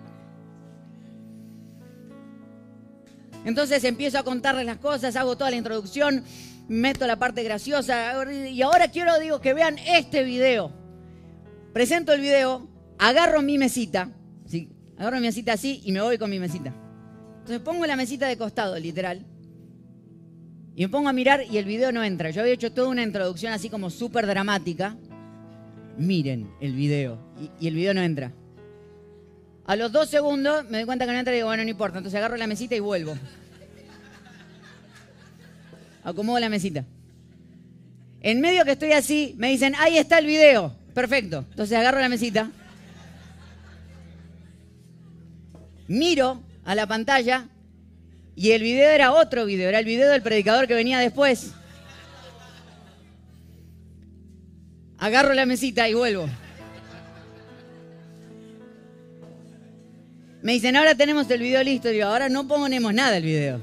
Entonces 3.45 3.85
empiezo 3.85 4.19
a 4.19 4.23
contarles 4.23 4.65
las 4.65 4.79
cosas, 4.79 5.17
hago 5.17 5.37
toda 5.37 5.51
la 5.51 5.57
introducción, 5.57 6.25
meto 6.69 7.07
la 7.07 7.17
parte 7.17 7.43
graciosa. 7.43 8.15
Y 8.33 8.63
ahora 8.63 8.89
quiero, 8.89 9.19
digo, 9.19 9.41
que 9.41 9.53
vean 9.53 9.77
este 9.79 10.23
video. 10.23 10.73
Presento 11.75 12.15
el 12.15 12.23
video, 12.23 12.71
agarro 13.01 13.43
mi 13.43 13.59
mesita, 13.59 14.11
¿sí? 14.47 14.69
agarro 14.97 15.17
mi 15.17 15.23
mesita 15.23 15.55
así 15.55 15.83
y 15.85 15.91
me 15.91 16.01
voy 16.01 16.19
con 16.19 16.31
mi 16.31 16.39
mesita. 16.39 16.73
Entonces 17.39 17.61
pongo 17.61 17.85
la 17.87 17.97
mesita 17.97 18.29
de 18.29 18.37
costado, 18.37 18.79
literal 18.79 19.27
y 20.81 20.83
me 20.83 20.89
pongo 20.89 21.09
a 21.09 21.13
mirar 21.13 21.45
y 21.51 21.59
el 21.59 21.65
video 21.65 21.93
no 21.93 22.03
entra. 22.03 22.31
Yo 22.31 22.41
había 22.41 22.55
hecho 22.55 22.73
toda 22.73 22.89
una 22.89 23.03
introducción 23.03 23.53
así 23.53 23.69
como 23.69 23.91
súper 23.91 24.27
dramática. 24.27 24.97
Miren 25.99 26.51
el 26.61 26.75
video. 26.75 27.19
Y, 27.61 27.67
el 27.67 27.75
video 27.75 27.93
no 27.93 28.01
entra. 28.01 28.33
A 29.67 29.77
los 29.77 29.93
dos 29.93 30.09
segundos 30.09 30.65
me 30.71 30.79
doy 30.79 30.87
cuenta 30.87 31.07
que 31.07 31.13
no 31.13 31.19
entra 31.19 31.35
y 31.35 31.37
digo, 31.37 31.49
bueno, 31.49 31.65
no 31.65 31.69
importa. 31.69 31.99
Entonces 31.99 32.17
agarro 32.17 32.37
la 32.37 32.47
mesita 32.47 32.75
y 32.77 32.81
vuelvo. 32.81 33.15
Acomodo 36.05 36.39
la 36.39 36.49
mesita. 36.49 36.85
En 38.23 38.41
medio 38.41 38.65
que 38.65 38.73
estoy 38.73 38.93
así, 38.93 39.35
me 39.37 39.51
dicen, 39.51 39.75
ahí 39.79 39.99
está 39.99 40.19
el 40.19 40.25
video. 40.25 40.75
Perfecto. 40.95 41.45
Entonces 41.51 41.77
agarro 41.77 42.01
la 42.01 42.09
mesita. 42.09 42.51
Miro 45.91 46.41
a 46.65 46.77
la 46.77 46.87
pantalla 46.87 47.49
y 48.37 48.53
el 48.53 48.63
video 48.63 48.91
era 48.91 49.11
otro 49.11 49.45
video, 49.45 49.69
era 49.69 49.81
el 49.81 49.85
video 49.85 50.09
del 50.09 50.23
predicador 50.23 50.69
que 50.69 50.75
venía 50.75 51.01
después. 51.01 51.51
Agarro 54.99 55.35
la 55.35 55.47
mesita 55.47 55.89
y 55.89 55.95
vuelvo. 55.95 56.29
Me 60.43 60.53
dicen, 60.53 60.77
ahora 60.77 60.95
tenemos 60.95 61.29
el 61.29 61.41
video 61.41 61.61
listo. 61.65 61.89
Digo, 61.89 62.07
ahora 62.07 62.29
no 62.29 62.47
ponemos 62.47 62.95
nada 62.95 63.17
el 63.17 63.25
video. 63.25 63.61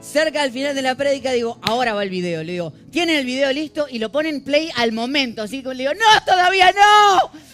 Cerca 0.00 0.40
al 0.40 0.52
final 0.52 0.72
de 0.72 0.82
la 0.82 0.94
prédica 0.94 1.32
digo, 1.32 1.58
ahora 1.62 1.94
va 1.94 2.04
el 2.04 2.10
video. 2.10 2.44
Le 2.44 2.52
digo, 2.52 2.72
¿tienen 2.92 3.16
el 3.16 3.26
video 3.26 3.52
listo? 3.52 3.88
Y 3.90 3.98
lo 3.98 4.12
ponen 4.12 4.44
play 4.44 4.70
al 4.76 4.92
momento. 4.92 5.42
Así 5.42 5.64
que 5.64 5.70
le 5.70 5.82
digo, 5.82 5.94
no, 5.94 6.24
todavía 6.24 6.70
no. 6.70 7.51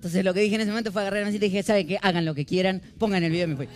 Entonces 0.00 0.24
lo 0.24 0.32
que 0.32 0.40
dije 0.40 0.54
en 0.54 0.62
ese 0.62 0.70
momento 0.70 0.92
fue 0.92 1.02
agarrar 1.02 1.20
la 1.20 1.26
mesita 1.26 1.44
y 1.44 1.50
dije, 1.50 1.62
¿saben 1.62 1.86
qué? 1.86 1.98
Hagan 2.00 2.24
lo 2.24 2.34
que 2.34 2.46
quieran, 2.46 2.80
pongan 2.96 3.22
el 3.22 3.30
video 3.30 3.44
y 3.44 3.50
me 3.50 3.56
fui. 3.56 3.68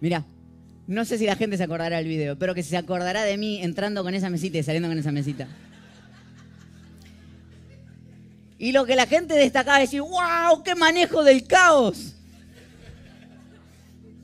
Mira, 0.00 0.24
no 0.86 1.04
sé 1.04 1.18
si 1.18 1.26
la 1.26 1.36
gente 1.36 1.58
se 1.58 1.64
acordará 1.64 1.98
del 1.98 2.08
video, 2.08 2.38
pero 2.38 2.54
que 2.54 2.62
se 2.62 2.78
acordará 2.78 3.24
de 3.24 3.36
mí 3.36 3.62
entrando 3.62 4.02
con 4.02 4.14
esa 4.14 4.30
mesita 4.30 4.56
y 4.56 4.62
saliendo 4.62 4.88
con 4.88 4.96
esa 4.96 5.12
mesita. 5.12 5.48
Y 8.56 8.72
lo 8.72 8.86
que 8.86 8.96
la 8.96 9.06
gente 9.06 9.34
destacaba 9.34 9.82
es 9.82 9.90
decir, 9.90 10.00
¡wow! 10.00 10.62
¡Qué 10.64 10.74
manejo 10.74 11.22
del 11.22 11.46
caos! 11.46 12.14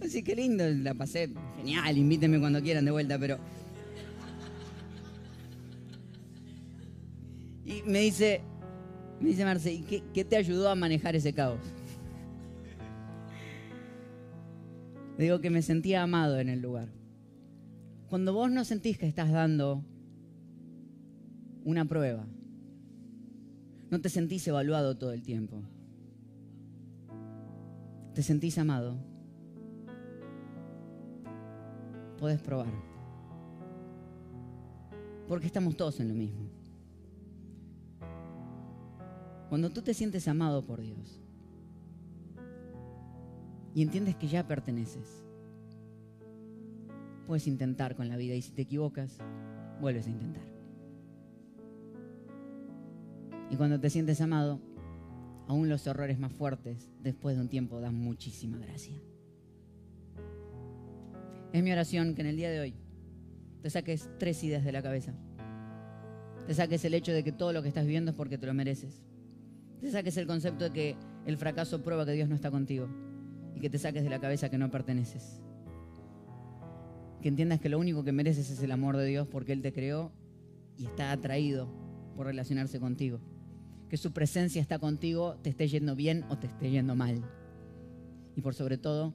Así 0.02 0.22
que 0.22 0.34
lindo, 0.34 0.64
la 0.66 0.94
pasé 0.94 1.28
genial, 1.58 1.98
invítenme 1.98 2.40
cuando 2.40 2.62
quieran 2.62 2.86
de 2.86 2.92
vuelta, 2.92 3.18
pero. 3.18 3.38
Y 7.66 7.82
me 7.82 7.98
dice, 7.98 8.40
me 9.22 9.28
dice 9.28 9.44
Marce, 9.44 9.72
¿y 9.72 9.82
qué, 9.82 10.24
te 10.24 10.36
ayudó 10.36 10.68
a 10.68 10.74
manejar 10.74 11.14
ese 11.14 11.32
caos? 11.32 11.60
digo 15.16 15.40
que 15.40 15.50
me 15.50 15.62
sentía 15.62 16.02
amado 16.02 16.40
en 16.40 16.48
el 16.48 16.60
lugar. 16.60 16.88
Cuando 18.08 18.32
vos 18.32 18.50
no 18.50 18.64
sentís 18.64 18.98
que 18.98 19.06
estás 19.06 19.30
dando 19.30 19.84
una 21.64 21.84
prueba, 21.84 22.26
no 23.88 24.00
te 24.00 24.08
sentís 24.08 24.48
evaluado 24.48 24.96
todo 24.96 25.12
el 25.12 25.22
tiempo, 25.22 25.62
te 28.14 28.22
sentís 28.24 28.58
amado, 28.58 28.98
podés 32.18 32.40
probar. 32.42 32.72
Porque 35.28 35.46
estamos 35.46 35.76
todos 35.76 36.00
en 36.00 36.08
lo 36.08 36.14
mismo. 36.14 36.61
Cuando 39.52 39.68
tú 39.68 39.82
te 39.82 39.92
sientes 39.92 40.28
amado 40.28 40.64
por 40.64 40.80
Dios 40.80 41.20
y 43.74 43.82
entiendes 43.82 44.16
que 44.16 44.26
ya 44.26 44.48
perteneces, 44.48 45.26
puedes 47.26 47.46
intentar 47.46 47.94
con 47.94 48.08
la 48.08 48.16
vida 48.16 48.34
y 48.34 48.40
si 48.40 48.52
te 48.52 48.62
equivocas, 48.62 49.18
vuelves 49.78 50.06
a 50.06 50.10
intentar. 50.10 50.46
Y 53.50 53.56
cuando 53.56 53.78
te 53.78 53.90
sientes 53.90 54.22
amado, 54.22 54.58
aún 55.46 55.68
los 55.68 55.86
errores 55.86 56.18
más 56.18 56.32
fuertes, 56.32 56.88
después 57.02 57.36
de 57.36 57.42
un 57.42 57.50
tiempo, 57.50 57.78
dan 57.78 57.94
muchísima 57.94 58.56
gracia. 58.56 58.96
Es 61.52 61.62
mi 61.62 61.72
oración 61.72 62.14
que 62.14 62.22
en 62.22 62.28
el 62.28 62.36
día 62.36 62.48
de 62.48 62.60
hoy 62.60 62.74
te 63.60 63.68
saques 63.68 64.08
tres 64.18 64.42
ideas 64.44 64.64
de 64.64 64.72
la 64.72 64.82
cabeza. 64.82 65.12
Te 66.46 66.54
saques 66.54 66.82
el 66.86 66.94
hecho 66.94 67.12
de 67.12 67.22
que 67.22 67.32
todo 67.32 67.52
lo 67.52 67.60
que 67.60 67.68
estás 67.68 67.84
viviendo 67.84 68.12
es 68.12 68.16
porque 68.16 68.38
te 68.38 68.46
lo 68.46 68.54
mereces 68.54 69.02
te 69.82 69.90
saques 69.90 70.16
el 70.16 70.28
concepto 70.28 70.64
de 70.64 70.72
que 70.72 70.96
el 71.26 71.36
fracaso 71.36 71.82
prueba 71.82 72.06
que 72.06 72.12
Dios 72.12 72.28
no 72.28 72.36
está 72.36 72.52
contigo 72.52 72.88
y 73.56 73.60
que 73.60 73.68
te 73.68 73.78
saques 73.78 74.04
de 74.04 74.10
la 74.10 74.20
cabeza 74.20 74.48
que 74.48 74.56
no 74.56 74.70
perteneces. 74.70 75.40
Que 77.20 77.28
entiendas 77.28 77.60
que 77.60 77.68
lo 77.68 77.80
único 77.80 78.04
que 78.04 78.12
mereces 78.12 78.48
es 78.48 78.62
el 78.62 78.70
amor 78.70 78.96
de 78.96 79.06
Dios 79.06 79.26
porque 79.26 79.52
Él 79.52 79.60
te 79.60 79.72
creó 79.72 80.12
y 80.78 80.86
está 80.86 81.10
atraído 81.10 81.68
por 82.16 82.26
relacionarse 82.26 82.78
contigo. 82.78 83.20
Que 83.88 83.96
su 83.96 84.12
presencia 84.12 84.62
está 84.62 84.78
contigo, 84.78 85.36
te 85.42 85.50
esté 85.50 85.66
yendo 85.66 85.96
bien 85.96 86.24
o 86.30 86.38
te 86.38 86.46
esté 86.46 86.70
yendo 86.70 86.94
mal. 86.94 87.20
Y 88.36 88.40
por 88.40 88.54
sobre 88.54 88.78
todo, 88.78 89.14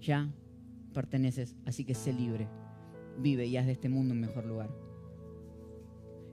ya 0.00 0.32
perteneces, 0.94 1.56
así 1.66 1.84
que 1.84 1.94
sé 1.94 2.14
libre. 2.14 2.48
Vive 3.18 3.44
y 3.44 3.58
haz 3.58 3.66
de 3.66 3.72
este 3.72 3.90
mundo 3.90 4.14
un 4.14 4.20
mejor 4.20 4.46
lugar. 4.46 4.70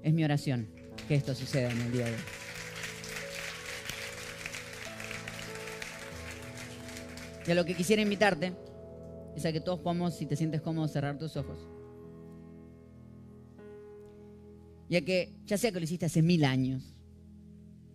Es 0.01 0.13
mi 0.13 0.23
oración 0.23 0.69
que 1.09 1.15
esto 1.15 1.35
suceda 1.35 1.69
en 1.69 1.81
el 1.81 1.91
día 1.91 2.05
de 2.05 2.11
hoy. 2.11 2.52
Y 7.45 7.51
a 7.51 7.55
lo 7.55 7.65
que 7.65 7.75
quisiera 7.75 8.01
invitarte 8.01 8.53
es 9.35 9.45
a 9.45 9.51
que 9.51 9.59
todos 9.59 9.79
podamos, 9.79 10.15
si 10.15 10.25
te 10.25 10.35
sientes 10.35 10.61
cómodo, 10.61 10.87
cerrar 10.87 11.17
tus 11.17 11.35
ojos. 11.35 11.57
Ya 14.89 15.01
que, 15.01 15.33
ya 15.45 15.57
sea 15.57 15.71
que 15.71 15.79
lo 15.79 15.83
hiciste 15.83 16.05
hace 16.05 16.21
mil 16.21 16.45
años, 16.45 16.95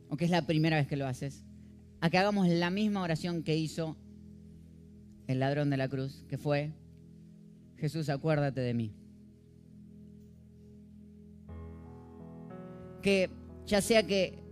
o 0.08 0.16
que 0.16 0.24
es 0.24 0.30
la 0.30 0.42
primera 0.42 0.76
vez 0.76 0.86
que 0.86 0.96
lo 0.96 1.06
haces, 1.06 1.44
a 2.00 2.10
que 2.10 2.18
hagamos 2.18 2.48
la 2.48 2.70
misma 2.70 3.02
oración 3.02 3.42
que 3.42 3.56
hizo 3.56 3.96
el 5.26 5.40
ladrón 5.40 5.70
de 5.70 5.76
la 5.76 5.88
cruz, 5.88 6.24
que 6.28 6.38
fue, 6.38 6.72
Jesús, 7.76 8.08
acuérdate 8.08 8.60
de 8.60 8.74
mí. 8.74 8.92
Que 13.02 13.30
ya 13.66 13.80
sea 13.80 14.02
que 14.06 14.42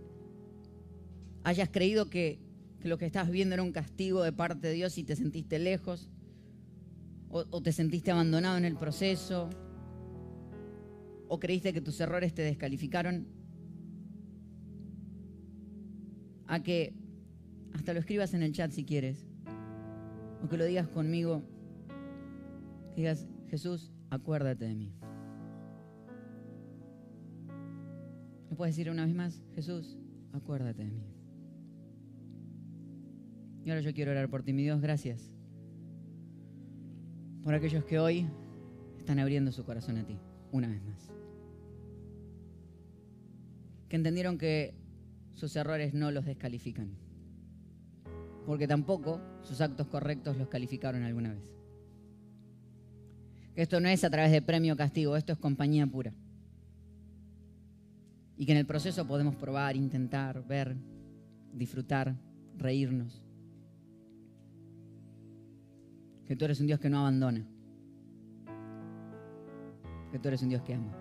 hayas 1.43 1.69
creído 1.69 2.09
que 2.09 2.39
que 2.79 2.87
lo 2.87 2.97
que 2.97 3.05
estabas 3.05 3.31
viendo 3.31 3.53
era 3.55 3.63
un 3.63 3.71
castigo 3.71 4.23
de 4.23 4.31
parte 4.31 4.67
de 4.67 4.73
Dios 4.73 4.97
y 4.97 5.03
te 5.03 5.15
sentiste 5.15 5.59
lejos, 5.59 6.09
o, 7.29 7.61
te 7.61 7.71
sentiste 7.71 8.11
abandonado 8.11 8.57
en 8.57 8.65
el 8.65 8.75
proceso, 8.77 9.49
o 11.27 11.39
creíste 11.39 11.73
que 11.73 11.81
tus 11.81 11.99
errores 11.99 12.33
te 12.33 12.41
descalificaron, 12.41 13.27
a 16.47 16.63
que 16.63 16.93
hasta 17.73 17.93
lo 17.93 17.99
escribas 17.99 18.33
en 18.33 18.43
el 18.43 18.53
chat 18.53 18.71
si 18.71 18.85
quieres, 18.85 19.25
o 20.43 20.47
que 20.47 20.57
lo 20.57 20.65
digas 20.65 20.87
conmigo, 20.87 21.43
que 22.95 23.01
digas, 23.01 23.27
Jesús, 23.49 23.91
acuérdate 24.09 24.65
de 24.65 24.75
mí. 24.75 24.93
¿Me 28.49 28.55
puedes 28.55 28.75
decir 28.75 28.89
una 28.89 29.05
vez 29.05 29.13
más? 29.13 29.43
Jesús, 29.55 29.97
acuérdate 30.31 30.83
de 30.83 30.91
mí. 30.91 31.16
Y 33.67 33.69
ahora 33.69 33.81
yo 33.81 33.93
quiero 33.93 34.11
orar 34.11 34.29
por 34.29 34.43
ti, 34.43 34.53
mi 34.53 34.63
Dios, 34.63 34.79
gracias. 34.79 35.29
Por 37.43 37.53
aquellos 37.53 37.83
que 37.83 37.99
hoy 37.99 38.25
están 38.97 39.19
abriendo 39.19 39.51
su 39.51 39.65
corazón 39.65 39.97
a 39.97 40.05
ti, 40.05 40.17
una 40.53 40.69
vez 40.69 40.81
más. 40.85 41.11
Que 43.89 43.97
entendieron 43.97 44.37
que 44.37 44.73
sus 45.33 45.53
errores 45.57 45.93
no 45.93 46.11
los 46.11 46.23
descalifican. 46.23 46.95
Porque 48.45 48.69
tampoco 48.69 49.19
sus 49.41 49.59
actos 49.59 49.87
correctos 49.87 50.37
los 50.37 50.47
calificaron 50.47 51.03
alguna 51.03 51.33
vez. 51.33 51.43
Que 53.53 53.63
esto 53.63 53.81
no 53.81 53.89
es 53.89 54.01
a 54.05 54.09
través 54.09 54.31
de 54.31 54.41
premio 54.41 54.75
o 54.75 54.77
castigo, 54.77 55.17
esto 55.17 55.33
es 55.33 55.39
compañía 55.39 55.85
pura. 55.85 56.13
Y 58.37 58.45
que 58.45 58.53
en 58.53 58.59
el 58.59 58.65
proceso 58.65 59.05
podemos 59.05 59.35
probar, 59.35 59.75
intentar, 59.75 60.47
ver, 60.47 60.77
disfrutar, 61.51 62.15
reírnos. 62.55 63.26
Que 66.27 66.35
tú 66.35 66.45
eres 66.45 66.59
un 66.59 66.67
Dios 66.67 66.79
que 66.79 66.89
no 66.89 66.99
abandona. 66.99 67.45
Que 70.11 70.19
tú 70.19 70.27
eres 70.27 70.41
un 70.41 70.49
Dios 70.49 70.61
que 70.63 70.73
ama. 70.73 70.93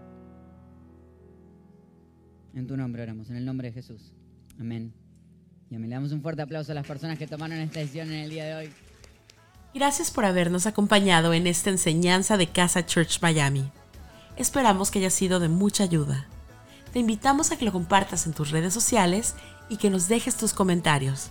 En 2.55 2.66
tu 2.66 2.77
nombre 2.77 3.03
oramos, 3.03 3.29
en 3.29 3.37
el 3.37 3.45
nombre 3.45 3.68
de 3.68 3.74
Jesús. 3.74 4.12
Amén. 4.59 4.93
Y 5.70 5.74
amén. 5.74 5.91
Le 5.91 5.97
damos 5.97 6.12
un 6.12 6.22
fuerte 6.22 6.43
aplauso 6.43 6.72
a 6.72 6.74
las 6.74 6.87
personas 6.87 7.18
que 7.18 7.27
tomaron 7.27 7.59
esta 7.59 7.81
decisión 7.81 8.09
en 8.09 8.20
el 8.20 8.31
día 8.31 8.45
de 8.45 8.55
hoy. 8.55 8.72
Gracias 9.74 10.11
por 10.11 10.24
habernos 10.24 10.66
acompañado 10.66 11.35
en 11.35 11.47
esta 11.47 11.70
enseñanza 11.70 12.37
de 12.37 12.47
Casa 12.47 12.87
Church 12.87 13.20
Miami. 13.20 13.70
Esperamos 14.37 14.91
que 14.91 15.01
haya 15.01 15.11
sido 15.11 15.39
de 15.39 15.49
mucha 15.49 15.85
ayuda. 15.85 16.29
Te 16.93 17.01
invitamos 17.01 17.51
a 17.51 17.59
que 17.59 17.66
lo 17.66 17.72
compartas 17.72 18.27
en 18.27 18.33
tus 18.33 18.51
redes 18.51 18.72
sociales 18.72 19.35
y 19.68 19.77
que 19.77 19.91
nos 19.91 20.09
dejes 20.09 20.37
tus 20.37 20.55
comentarios. 20.55 21.31